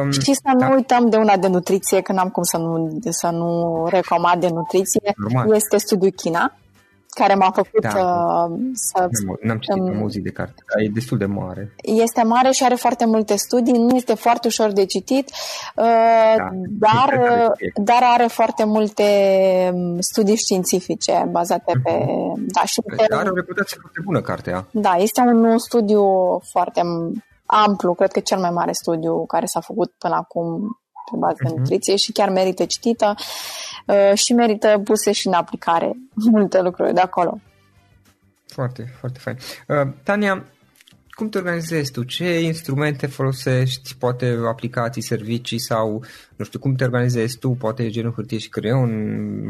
Um, 0.03 0.11
și 0.11 0.33
să 0.35 0.51
da. 0.59 0.67
nu 0.67 0.75
uităm 0.75 1.09
de 1.09 1.17
una 1.17 1.37
de 1.37 1.49
nutriție, 1.49 2.01
că 2.01 2.13
n-am 2.13 2.29
cum 2.29 2.43
să 2.43 2.57
nu, 2.57 2.99
să 3.09 3.31
nu 3.31 3.87
recomand 3.91 4.41
de 4.41 4.49
nutriție. 4.49 5.13
Normal. 5.17 5.55
Este 5.55 5.77
studiul 5.77 6.11
China, 6.11 6.55
care 7.15 7.35
m-a 7.35 7.51
făcut 7.51 7.81
da. 7.81 7.89
uh, 7.89 8.59
să... 8.73 9.09
N-am 9.41 9.59
citit 9.59 9.83
um, 9.83 9.97
muzic 9.97 10.23
de 10.23 10.31
carte, 10.31 10.63
dar 10.75 10.85
e 10.85 10.91
destul 10.93 11.19
de 11.19 11.25
mare. 11.25 11.75
Este 11.83 12.23
mare 12.23 12.51
și 12.51 12.65
are 12.65 12.75
foarte 12.75 13.07
multe 13.07 13.37
studii, 13.37 13.73
nu 13.73 13.97
este 13.97 14.15
foarte 14.15 14.47
ușor 14.47 14.73
de 14.73 14.85
citit, 14.85 15.31
uh, 15.77 16.35
da, 16.37 16.49
dar, 16.69 17.21
dar 17.75 18.03
are 18.03 18.27
foarte 18.27 18.65
multe 18.65 19.05
um, 19.73 20.01
studii 20.01 20.37
științifice 20.37 21.29
bazate 21.31 21.73
uh-huh. 21.79 21.83
pe... 21.83 21.91
Mhm. 21.91 22.45
Da, 22.47 22.65
și 22.65 22.81
pe, 22.81 23.15
are 23.15 23.29
o 23.31 23.35
reputație 23.35 23.77
foarte 23.81 24.01
bună 24.05 24.21
cartea. 24.21 24.67
Da, 24.71 24.95
este 24.99 25.21
un 25.21 25.59
studiu 25.59 26.05
foarte 26.51 26.81
amplu, 27.47 27.95
cred 27.95 28.13
că 28.13 28.21
cel 28.21 28.39
mai 28.39 28.51
mare 28.51 28.73
studiu 28.73 29.27
care 29.27 29.47
s-a 29.47 29.61
făcut 29.61 29.93
până 29.99 30.15
acum 30.15 30.79
pe 31.11 31.17
bază 31.17 31.35
uh-huh. 31.35 31.43
de 31.43 31.49
mhm. 31.49 31.59
nutriție 31.59 31.97
și 31.97 32.13
chiar 32.13 32.29
merită 32.29 32.65
citită 32.65 33.15
uh, 33.87 34.13
și 34.15 34.33
merită 34.33 34.81
puse 34.85 35.13
și 35.13 35.27
în 35.27 35.33
aplicare 35.33 35.93
multe 36.33 36.61
lucruri 36.61 36.95
de 36.95 37.01
acolo. 37.01 37.39
Foarte, 38.47 38.85
foarte 38.99 39.19
fain. 39.19 39.37
Uh, 39.69 39.93
Tania, 40.03 40.45
cum 41.21 41.29
te 41.29 41.39
organizezi 41.39 41.93
tu? 41.93 42.03
Ce 42.03 42.41
instrumente 42.41 43.07
folosești? 43.07 43.95
Poate 43.99 44.39
aplicații, 44.49 45.03
servicii 45.03 45.61
sau, 45.61 46.03
nu 46.37 46.45
știu, 46.45 46.59
cum 46.59 46.75
te 46.75 46.85
organizezi 46.85 47.39
tu? 47.39 47.51
Poate 47.51 47.89
genul 47.89 48.13
hârtie 48.13 48.39
și 48.39 48.49
creion? 48.49 48.91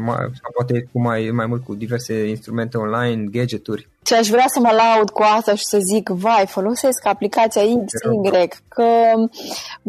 Sau 0.07 0.51
poate 0.55 0.89
cu 0.91 1.01
mai, 1.01 1.29
mai 1.33 1.45
mult 1.45 1.63
cu 1.63 1.75
diverse 1.75 2.27
instrumente 2.27 2.77
online, 2.77 3.23
gadgeturi? 3.31 3.87
Și 4.05 4.13
aș 4.13 4.27
vrea 4.27 4.45
să 4.47 4.59
mă 4.59 4.71
laud 4.81 5.09
cu 5.09 5.21
asta 5.37 5.55
și 5.55 5.65
să 5.65 5.77
zic, 5.91 6.09
vai, 6.09 6.45
folosesc 6.47 7.05
aplicația 7.05 7.61
X, 7.61 7.91
Y, 8.23 8.47
că 8.67 8.87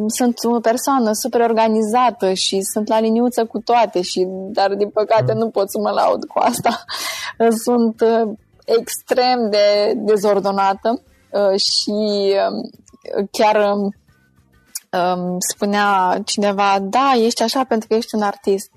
sunt 0.07 0.35
o 0.57 0.61
persoană 0.61 1.11
super 1.13 1.41
organizată 1.41 2.33
și 2.33 2.61
sunt 2.61 2.89
la 2.89 3.01
liniuță 3.01 3.45
cu 3.45 3.59
toate, 3.59 4.01
și, 4.03 4.27
dar 4.29 4.75
din 4.75 4.89
păcate 4.89 5.33
mm. 5.33 5.39
nu 5.39 5.49
pot 5.49 5.71
să 5.71 5.79
mă 5.79 5.91
laud 5.91 6.25
cu 6.25 6.39
asta. 6.39 6.85
Sunt 7.67 8.01
uh, 8.01 8.33
extrem 8.65 9.51
de 9.51 9.93
dezordonată 9.97 10.91
Uh, 10.95 11.12
și 11.57 12.35
um, 12.49 12.71
chiar 13.31 13.73
um, 13.73 13.95
um, 14.93 15.37
spunea 15.39 16.21
cineva, 16.25 16.79
da, 16.81 17.13
ești 17.25 17.43
așa 17.43 17.65
pentru 17.65 17.89
că 17.89 17.95
ești 17.95 18.15
un 18.15 18.23
artist. 18.23 18.71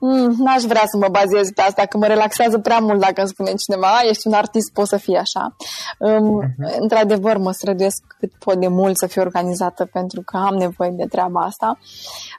Mm, 0.00 0.34
n-aș 0.38 0.62
vrea 0.62 0.82
să 0.86 0.96
mă 0.96 1.08
bazez 1.10 1.50
pe 1.54 1.62
asta, 1.62 1.84
că 1.84 1.96
mă 1.98 2.06
relaxează 2.06 2.58
prea 2.58 2.78
mult 2.78 3.00
dacă 3.00 3.20
îmi 3.20 3.28
spune 3.28 3.52
cineva, 3.54 4.00
ești 4.08 4.26
un 4.26 4.32
artist, 4.32 4.72
poți 4.72 4.88
să 4.88 4.96
fii 4.96 5.16
așa. 5.16 5.56
Um, 5.98 6.42
uh-huh. 6.42 6.78
Într-adevăr, 6.78 7.36
mă 7.36 7.52
străduiesc 7.52 8.02
cât 8.18 8.32
pot 8.38 8.60
de 8.60 8.68
mult 8.68 8.98
să 8.98 9.06
fiu 9.06 9.22
organizată 9.22 9.84
pentru 9.92 10.22
că 10.22 10.36
am 10.36 10.54
nevoie 10.54 10.90
de 10.90 11.04
treaba 11.04 11.40
asta. 11.40 11.78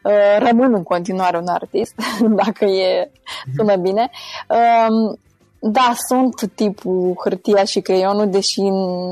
Uh, 0.04 0.48
rămân 0.48 0.74
în 0.74 0.84
continuare 0.84 1.38
un 1.38 1.48
artist, 1.48 1.94
dacă 2.44 2.66
e 2.66 3.12
sună 3.56 3.76
bine. 3.76 4.10
Um, 4.48 5.20
da, 5.62 5.94
sunt 6.08 6.52
tipul 6.56 7.16
hârtia 7.24 7.64
și 7.64 7.82
creionul, 7.82 8.30
deși 8.30 8.62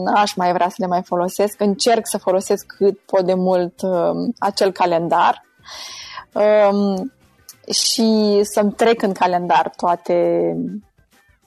n-aș 0.04 0.34
mai 0.36 0.54
vrea 0.54 0.70
să 0.70 0.76
le 0.78 0.86
mai 0.86 1.04
folosesc. 1.04 1.62
Încerc 1.62 2.08
să 2.08 2.18
folosesc 2.18 2.66
cât 2.78 3.00
pot 3.00 3.26
de 3.26 3.34
mult 3.34 3.82
um, 3.82 4.34
acel 4.40 4.72
calendar 4.72 5.46
um, 6.34 7.14
și 7.72 8.40
să-mi 8.42 8.72
trec 8.72 9.02
în 9.02 9.12
calendar 9.12 9.72
toate 9.76 10.56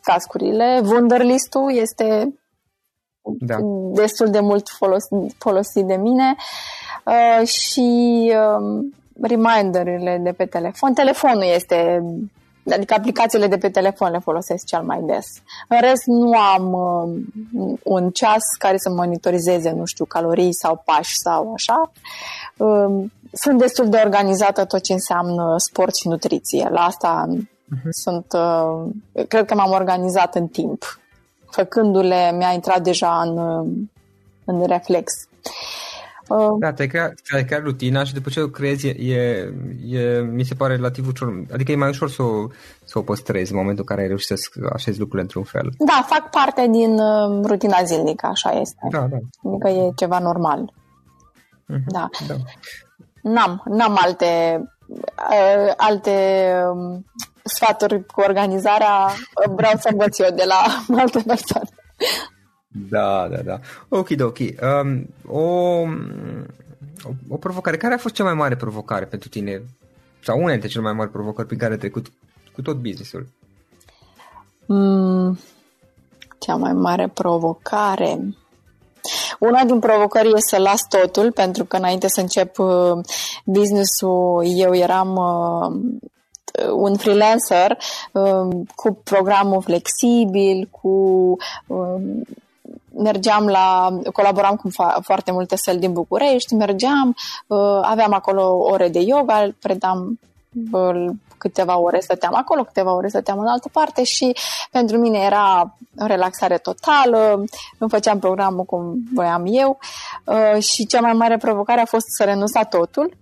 tascurile. 0.02 0.80
Wunderlist-ul 0.84 1.74
este 1.74 2.34
da. 3.22 3.56
destul 3.92 4.30
de 4.30 4.40
mult 4.40 4.68
folosit, 4.68 5.34
folosit 5.38 5.84
de 5.86 5.96
mine 5.96 6.34
uh, 7.04 7.46
și 7.46 8.32
um, 8.58 8.94
reminderile 9.20 10.20
de 10.22 10.32
pe 10.32 10.44
telefon. 10.44 10.92
Telefonul 10.92 11.42
este 11.42 12.02
Adică 12.72 12.94
aplicațiile 12.94 13.46
de 13.46 13.58
pe 13.58 13.70
telefon 13.70 14.10
le 14.10 14.18
folosesc 14.18 14.64
cel 14.64 14.82
mai 14.82 15.00
des. 15.02 15.26
În 15.68 15.80
rest, 15.80 16.02
nu 16.06 16.38
am 16.38 16.72
uh, 16.72 17.78
un 17.82 18.10
ceas 18.10 18.42
care 18.58 18.76
să 18.76 18.90
monitorizeze, 18.90 19.70
nu 19.70 19.84
știu, 19.84 20.04
calorii 20.04 20.54
sau 20.54 20.82
pași 20.84 21.12
sau 21.14 21.52
așa. 21.54 21.92
Uh, 22.56 23.04
sunt 23.32 23.58
destul 23.58 23.88
de 23.88 24.00
organizată 24.04 24.64
tot 24.64 24.82
ce 24.82 24.92
înseamnă 24.92 25.54
sport 25.58 25.96
și 25.96 26.08
nutriție. 26.08 26.68
La 26.70 26.80
asta 26.80 27.26
uh-huh. 27.28 27.90
sunt, 27.90 28.26
uh, 28.32 29.24
cred 29.28 29.44
că 29.44 29.54
m-am 29.54 29.70
organizat 29.70 30.34
în 30.34 30.46
timp. 30.46 31.00
Făcându-le, 31.50 32.32
mi-a 32.36 32.52
intrat 32.52 32.82
deja 32.82 33.20
în, 33.20 33.38
în 34.44 34.66
reflex. 34.66 35.12
Uh, 35.12 35.89
da, 36.58 36.72
te 36.72 36.86
crea, 36.86 37.12
te 37.30 37.44
crea 37.44 37.58
rutina 37.58 38.04
și 38.04 38.14
după 38.14 38.28
ce 38.30 38.40
o 38.40 38.46
creezi, 38.46 38.86
e, 38.86 39.52
e, 39.88 40.20
mi 40.20 40.44
se 40.44 40.54
pare 40.54 40.74
relativ 40.74 41.06
ușor. 41.06 41.44
Adică 41.52 41.72
e 41.72 41.76
mai 41.76 41.88
ușor 41.88 42.10
să 42.10 42.22
o, 42.22 42.46
să 42.84 42.98
o 42.98 43.02
păstrezi 43.02 43.52
în 43.52 43.58
momentul 43.58 43.84
în 43.88 43.94
care 43.94 44.00
ai 44.00 44.06
reușit 44.06 44.38
să 44.38 44.50
așezi 44.72 44.98
lucrurile 44.98 45.22
într-un 45.22 45.42
fel. 45.42 45.70
Da, 45.78 46.04
fac 46.06 46.30
parte 46.30 46.68
din 46.70 46.98
uh, 46.98 47.44
rutina 47.46 47.82
zilnică, 47.82 48.26
așa 48.26 48.50
este. 48.50 48.88
Da, 48.90 49.06
da. 49.10 49.16
Adică 49.50 49.68
e 49.68 49.92
ceva 49.96 50.18
normal. 50.18 50.72
Uh-huh, 51.70 51.84
da. 51.86 52.08
da. 52.26 52.34
N-am, 53.22 53.62
n-am 53.64 53.98
alte, 54.00 54.62
uh, 54.88 55.72
alte 55.76 56.10
um, 56.72 57.04
sfaturi 57.44 58.06
cu 58.06 58.20
organizarea. 58.20 59.10
Vreau 59.56 59.72
să 59.78 59.88
învăț 59.92 60.18
eu 60.18 60.34
de 60.34 60.44
la 60.46 60.62
alte 61.02 61.22
persoane. 61.26 61.68
Da, 62.72 63.28
da, 63.28 63.42
da. 63.42 63.60
Ok, 63.88 64.08
ok. 64.20 64.38
Um, 64.38 65.06
o, 65.26 65.40
o, 67.02 67.10
o 67.28 67.36
provocare. 67.36 67.76
Care 67.76 67.94
a 67.94 67.98
fost 67.98 68.14
cea 68.14 68.24
mai 68.24 68.34
mare 68.34 68.56
provocare 68.56 69.04
pentru 69.04 69.28
tine? 69.28 69.62
Sau 70.22 70.38
una 70.38 70.50
dintre 70.50 70.68
cele 70.68 70.82
mai 70.82 70.92
mari 70.92 71.10
provocări 71.10 71.48
pe 71.48 71.56
care 71.56 71.72
ai 71.72 71.78
trecut 71.78 72.12
cu 72.52 72.62
tot 72.62 72.76
businessul? 72.76 73.26
Mm, 74.66 75.38
cea 76.38 76.56
mai 76.56 76.72
mare 76.72 77.08
provocare... 77.08 78.34
Una 79.38 79.64
din 79.64 79.78
provocări 79.78 80.26
este 80.26 80.56
să 80.56 80.62
las 80.62 80.80
totul, 80.88 81.32
pentru 81.32 81.64
că 81.64 81.76
înainte 81.76 82.08
să 82.08 82.20
încep 82.20 82.58
uh, 82.58 82.98
business-ul, 83.44 84.44
eu 84.46 84.74
eram 84.74 85.16
uh, 85.16 86.70
un 86.72 86.96
freelancer 86.96 87.78
uh, 88.12 88.64
cu 88.74 89.00
programul 89.04 89.62
flexibil, 89.62 90.68
cu 90.70 91.36
mergeam 92.94 93.46
la, 93.46 93.98
colaboram 94.12 94.56
cu 94.56 94.68
fa- 94.68 94.96
foarte 95.00 95.32
multe 95.32 95.56
săli 95.56 95.78
din 95.78 95.92
București, 95.92 96.54
mergeam, 96.54 97.16
uh, 97.46 97.80
aveam 97.82 98.12
acolo 98.12 98.56
ore 98.56 98.88
de 98.88 99.00
yoga, 99.00 99.48
predam 99.60 100.20
uh, 100.72 101.10
câteva 101.40 101.78
ore 101.78 102.00
stăteam 102.00 102.34
acolo, 102.34 102.64
câteva 102.64 102.94
ore 102.94 103.08
stăteam 103.08 103.38
în 103.38 103.46
altă 103.46 103.68
parte 103.72 104.04
și 104.04 104.36
pentru 104.70 104.98
mine 104.98 105.18
era 105.18 105.76
o 105.98 106.06
relaxare 106.06 106.58
totală, 106.58 107.44
îmi 107.78 107.90
făceam 107.90 108.18
programul 108.18 108.64
cum 108.64 108.94
voiam 109.14 109.44
eu 109.46 109.78
uh, 110.24 110.62
și 110.62 110.86
cea 110.86 111.00
mai 111.00 111.12
mare 111.12 111.36
provocare 111.36 111.80
a 111.80 111.84
fost 111.84 112.06
să 112.16 112.24
renunț 112.24 112.52
la 112.52 112.64
totul, 112.64 113.16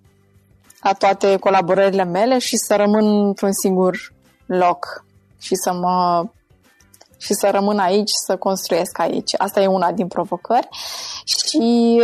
la 0.82 0.92
toate 0.92 1.36
colaborările 1.36 2.04
mele 2.04 2.38
și 2.38 2.56
să 2.56 2.76
rămân 2.76 3.26
într-un 3.26 3.52
singur 3.52 4.12
loc 4.46 5.04
și 5.40 5.54
să 5.54 5.72
mă 5.72 6.24
și 7.18 7.34
să 7.34 7.50
rămân 7.50 7.78
aici, 7.78 8.10
să 8.26 8.36
construiesc 8.36 8.98
aici. 8.98 9.34
Asta 9.38 9.60
e 9.60 9.66
una 9.66 9.92
din 9.92 10.06
provocări. 10.06 10.68
Și 11.24 12.00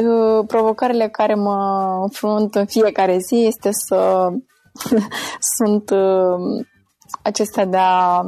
uh, 0.00 0.44
provocările 0.46 1.08
care 1.08 1.34
mă 1.34 1.98
înfrunt 2.02 2.54
în 2.54 2.66
fiecare 2.66 3.18
zi 3.18 3.44
este 3.46 3.68
să 3.72 4.28
sunt 5.56 5.90
uh, 5.90 6.64
acestea 7.22 7.64
de 7.64 7.76
a 7.76 8.22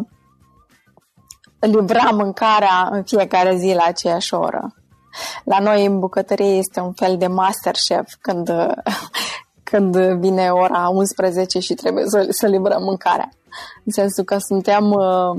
livra 1.59 2.11
mâncarea 2.11 2.89
în 2.91 3.03
fiecare 3.03 3.57
zi 3.57 3.75
la 3.75 3.85
aceeași 3.85 4.35
oră. 4.35 4.75
La 5.45 5.59
noi 5.59 5.85
în 5.85 5.99
bucătărie 5.99 6.57
este 6.57 6.81
un 6.81 6.93
fel 6.93 7.17
de 7.17 7.27
master 7.27 7.75
chef 7.89 8.15
când, 8.21 8.51
când 9.71 9.97
vine 9.97 10.51
ora 10.51 10.89
11 10.89 11.59
și 11.59 11.75
trebuie 11.75 12.05
să, 12.07 12.27
să 12.31 12.47
livrăm 12.47 12.83
mâncarea. 12.83 13.29
În 13.85 13.93
sensul 13.93 14.25
că 14.25 14.39
suntem 14.39 14.91
uh, 14.91 15.37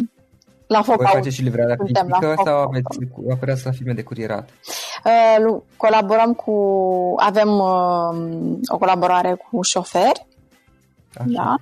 la 0.67 0.81
foc. 0.81 0.95
Voi 0.95 1.09
face 1.13 1.29
și 1.29 1.41
livrarea 1.41 1.75
fizică 1.85 2.35
sau 2.45 2.57
aveți, 2.57 2.97
operați 3.29 3.65
la 3.65 3.71
firme 3.71 3.93
de 3.93 4.03
curierat? 4.03 4.49
Uh, 5.05 5.61
colaborăm 5.77 6.33
cu, 6.33 6.53
avem 7.17 7.49
uh, 7.49 8.57
o 8.67 8.77
colaborare 8.77 9.35
cu 9.49 9.61
șoferi, 9.61 10.25
Așa. 11.17 11.27
Da? 11.27 11.55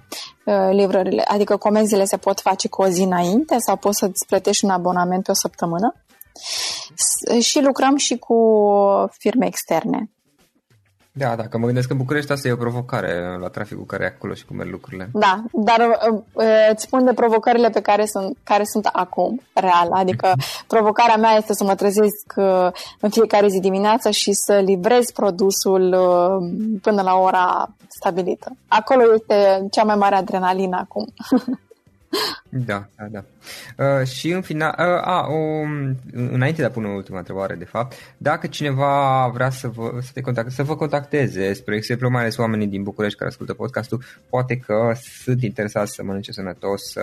Uh, 0.54 0.70
livrările, 0.72 1.24
adică 1.28 1.58
comenzile 1.58 2.06
se 2.06 2.18
pot 2.18 2.40
face 2.40 2.68
cu 2.68 2.82
o 2.82 2.88
zi 2.88 3.02
înainte 3.02 3.56
sau 3.58 3.76
poți 3.76 3.98
să-ți 3.98 4.26
plătești 4.26 4.66
un 4.66 4.72
abonament 4.72 5.24
pe 5.24 5.32
o 5.32 5.34
săptămână. 5.34 5.96
Și 7.40 7.62
lucrăm 7.62 7.96
și 7.96 8.18
cu 8.18 8.38
firme 9.12 9.46
externe. 9.46 10.12
Da, 11.16 11.36
da, 11.36 11.48
că 11.48 11.58
mă 11.58 11.66
gândesc 11.66 11.88
că 11.88 11.94
în 11.94 12.00
București 12.00 12.32
asta 12.32 12.48
e 12.48 12.52
o 12.52 12.56
provocare 12.56 13.38
la 13.40 13.48
traficul 13.48 13.86
care 13.86 14.04
e 14.04 14.14
acolo 14.16 14.34
și 14.34 14.46
cum 14.46 14.56
merg 14.56 14.70
lucrurile. 14.70 15.10
Da, 15.14 15.44
dar 15.52 15.80
uh, 16.12 16.20
uh, 16.34 16.46
îți 16.72 16.84
spun 16.84 17.06
de 17.06 17.14
provocările 17.14 17.70
pe 17.70 17.82
care 17.82 18.06
sunt, 18.06 18.38
care 18.44 18.64
sunt 18.64 18.86
acum, 18.86 19.42
real. 19.54 19.90
Adică 19.92 20.32
mhm. 20.38 20.66
provocarea 20.68 21.16
mea 21.16 21.32
este 21.32 21.54
să 21.54 21.64
mă 21.64 21.76
trezesc 21.76 22.34
uh, 22.36 22.68
în 23.00 23.10
fiecare 23.10 23.48
zi 23.48 23.60
dimineață 23.60 24.10
și 24.10 24.34
să 24.34 24.54
livrez 24.54 25.12
produsul 25.12 25.82
până 26.82 27.02
la 27.02 27.16
ora 27.16 27.70
stabilită. 27.88 28.56
Acolo 28.68 29.02
este 29.14 29.68
cea 29.72 29.84
mai 29.84 29.96
mare 29.96 30.16
adrenalină 30.16 30.78
acum. 30.78 31.06
Da, 32.50 32.86
da, 32.98 33.06
da. 33.12 33.24
Uh, 33.86 34.08
și 34.08 34.30
în 34.30 34.42
final, 34.42 34.76
uh, 34.80 35.08
a, 35.08 35.28
o, 35.30 35.62
înainte 36.14 36.62
de 36.62 36.68
a 36.68 36.72
pune 36.72 36.88
ultima 36.88 37.18
întrebare, 37.18 37.56
de 37.56 37.66
fapt, 37.66 37.94
dacă 38.18 38.48
cineva 38.48 39.28
vrea 39.34 39.50
să 39.50 39.68
vă, 39.68 39.92
să 40.02 40.10
te 40.14 40.22
contact, 40.22 40.52
să 40.52 40.64
vă 40.64 40.76
contacteze, 40.76 41.54
spre 41.54 41.76
exemplu, 41.76 42.10
mai 42.10 42.22
ales 42.22 42.38
oamenii 42.38 42.68
din 42.68 42.84
București 42.84 43.18
care 43.18 43.30
ascultă 43.30 43.54
podcastul, 43.54 44.04
poate 44.30 44.58
că 44.58 44.92
sunt 45.24 45.44
interesați 45.44 45.94
să 45.94 46.04
mănânce 46.04 46.32
sănătos, 46.32 46.82
să, 46.92 47.02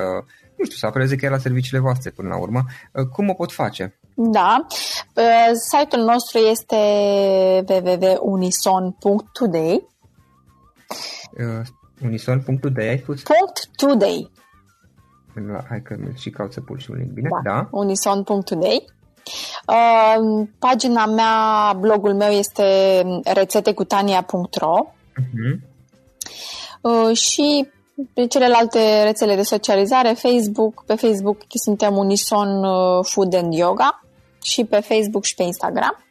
nu 0.56 0.64
știu, 0.64 0.76
să 0.76 0.86
apeleze 0.86 1.16
chiar 1.16 1.30
la 1.30 1.38
serviciile 1.38 1.80
voastre 1.80 2.10
până 2.10 2.28
la 2.28 2.36
urmă, 2.36 2.64
uh, 2.92 3.06
cum 3.06 3.28
o 3.28 3.34
pot 3.34 3.52
face? 3.52 3.98
Da, 4.14 4.66
uh, 5.14 5.50
site-ul 5.70 6.04
nostru 6.04 6.38
este 6.38 6.76
www.unison.today 7.68 9.88
uh, 11.38 11.66
Unison.today 12.02 12.88
ai 12.88 12.98
spus? 12.98 13.22
.today 13.76 14.30
hai 15.68 15.82
că 15.82 15.96
și 16.14 16.30
caut 16.30 16.52
să 16.52 16.60
pun 16.60 16.78
și 16.78 16.90
un 16.90 16.96
link, 16.96 17.10
bine? 17.10 17.28
Da, 17.44 17.50
da. 17.50 17.68
unison.today. 17.70 18.84
Uh, 19.66 20.48
pagina 20.58 21.06
mea, 21.06 21.72
blogul 21.78 22.14
meu 22.14 22.30
este 22.30 22.64
rețetecutania.ro 23.24 24.92
uh-huh. 25.20 25.58
uh, 26.80 27.16
și 27.16 27.68
pe 28.14 28.26
celelalte 28.26 29.02
rețele 29.02 29.34
de 29.34 29.42
socializare, 29.42 30.12
Facebook, 30.12 30.84
pe 30.84 30.94
Facebook 30.94 31.38
suntem 31.48 31.96
Unison 31.96 32.64
uh, 32.64 33.04
Food 33.04 33.34
and 33.34 33.52
Yoga 33.52 34.04
și 34.42 34.64
pe 34.64 34.80
Facebook 34.80 35.24
și 35.24 35.34
pe 35.34 35.42
Instagram. 35.42 36.04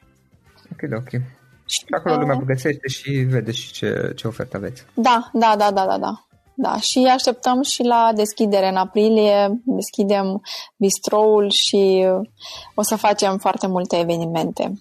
Ok, 0.72 0.98
ok. 0.98 1.22
Și 1.66 1.86
acolo 1.90 2.16
lumea 2.16 2.36
vă 2.36 2.44
găsește 2.44 2.88
și 2.88 3.12
vede 3.12 3.52
și 3.52 3.72
ce, 3.72 4.14
ce 4.16 4.28
ofertă 4.28 4.58
aveți. 4.58 4.86
Da, 4.94 5.30
da, 5.34 5.56
da, 5.58 5.72
da, 5.72 5.86
da, 5.86 5.98
da. 5.98 6.24
Da, 6.62 6.80
și 6.80 7.10
așteptăm 7.14 7.62
și 7.62 7.84
la 7.84 8.12
deschidere 8.16 8.68
în 8.68 8.76
aprilie, 8.76 9.62
deschidem 9.64 10.42
bistroul 10.78 11.50
și 11.50 12.06
o 12.76 12.82
să 12.82 12.96
facem 12.96 13.38
foarte 13.38 13.68
multe 13.68 14.00
evenimente. 14.00 14.74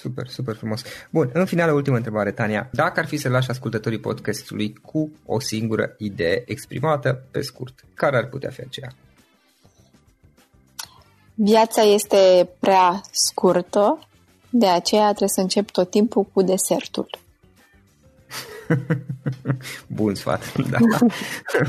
Super, 0.00 0.26
super 0.26 0.54
frumos. 0.54 0.82
Bun, 1.10 1.30
în 1.32 1.46
final, 1.46 1.74
ultima 1.74 1.96
întrebare, 1.96 2.32
Tania. 2.32 2.68
Dacă 2.72 3.00
ar 3.00 3.06
fi 3.06 3.16
să 3.16 3.28
lași 3.28 3.50
ascultătorii 3.50 4.00
podcastului 4.00 4.72
cu 4.72 5.10
o 5.26 5.40
singură 5.40 5.94
idee 5.98 6.42
exprimată, 6.46 7.22
pe 7.30 7.40
scurt, 7.40 7.84
care 7.94 8.16
ar 8.16 8.26
putea 8.26 8.50
fi 8.50 8.60
aceea? 8.60 8.90
Viața 11.34 11.82
este 11.82 12.50
prea 12.58 13.00
scurtă, 13.10 14.08
de 14.50 14.66
aceea 14.66 15.06
trebuie 15.06 15.28
să 15.28 15.40
încep 15.40 15.70
tot 15.70 15.90
timpul 15.90 16.24
cu 16.32 16.42
desertul. 16.42 17.08
Bun 19.86 20.14
sfat, 20.14 20.58
da. 20.70 20.78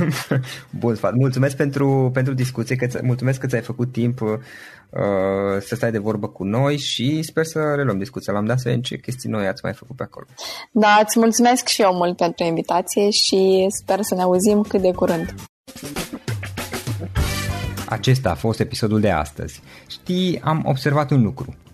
Bun 0.79 0.95
sfat. 0.95 1.13
Mulțumesc 1.13 1.55
pentru, 1.55 2.09
pentru 2.13 2.33
discuție, 2.33 2.75
că 2.75 2.99
mulțumesc 3.03 3.39
că 3.39 3.47
ți-ai 3.47 3.61
făcut 3.61 3.91
timp 3.91 4.21
uh, 4.21 4.29
să 5.59 5.75
stai 5.75 5.91
de 5.91 5.97
vorbă 5.97 6.27
cu 6.27 6.43
noi 6.43 6.77
și 6.77 7.21
sper 7.21 7.45
să 7.45 7.73
reluăm 7.75 7.97
discuția. 7.97 8.33
L-am 8.33 8.45
dat 8.45 8.57
să 8.57 8.63
vedem 8.65 8.81
ce 8.81 8.97
chestii 8.97 9.29
noi 9.29 9.47
ați 9.47 9.61
mai 9.63 9.73
făcut 9.73 9.95
pe 9.95 10.03
acolo. 10.03 10.25
Da, 10.71 10.99
îți 11.03 11.19
mulțumesc 11.19 11.67
și 11.67 11.81
eu 11.81 11.93
mult 11.93 12.17
pentru 12.17 12.45
invitație 12.45 13.09
și 13.09 13.67
sper 13.69 14.01
să 14.01 14.15
ne 14.15 14.21
auzim 14.21 14.61
cât 14.61 14.81
de 14.81 14.91
curând. 14.91 15.33
Acesta 17.85 18.29
a 18.29 18.35
fost 18.35 18.59
episodul 18.59 18.99
de 18.99 19.09
astăzi. 19.09 19.61
Știi, 19.87 20.41
am 20.43 20.63
observat 20.65 21.11
un 21.11 21.21
lucru. 21.21 21.55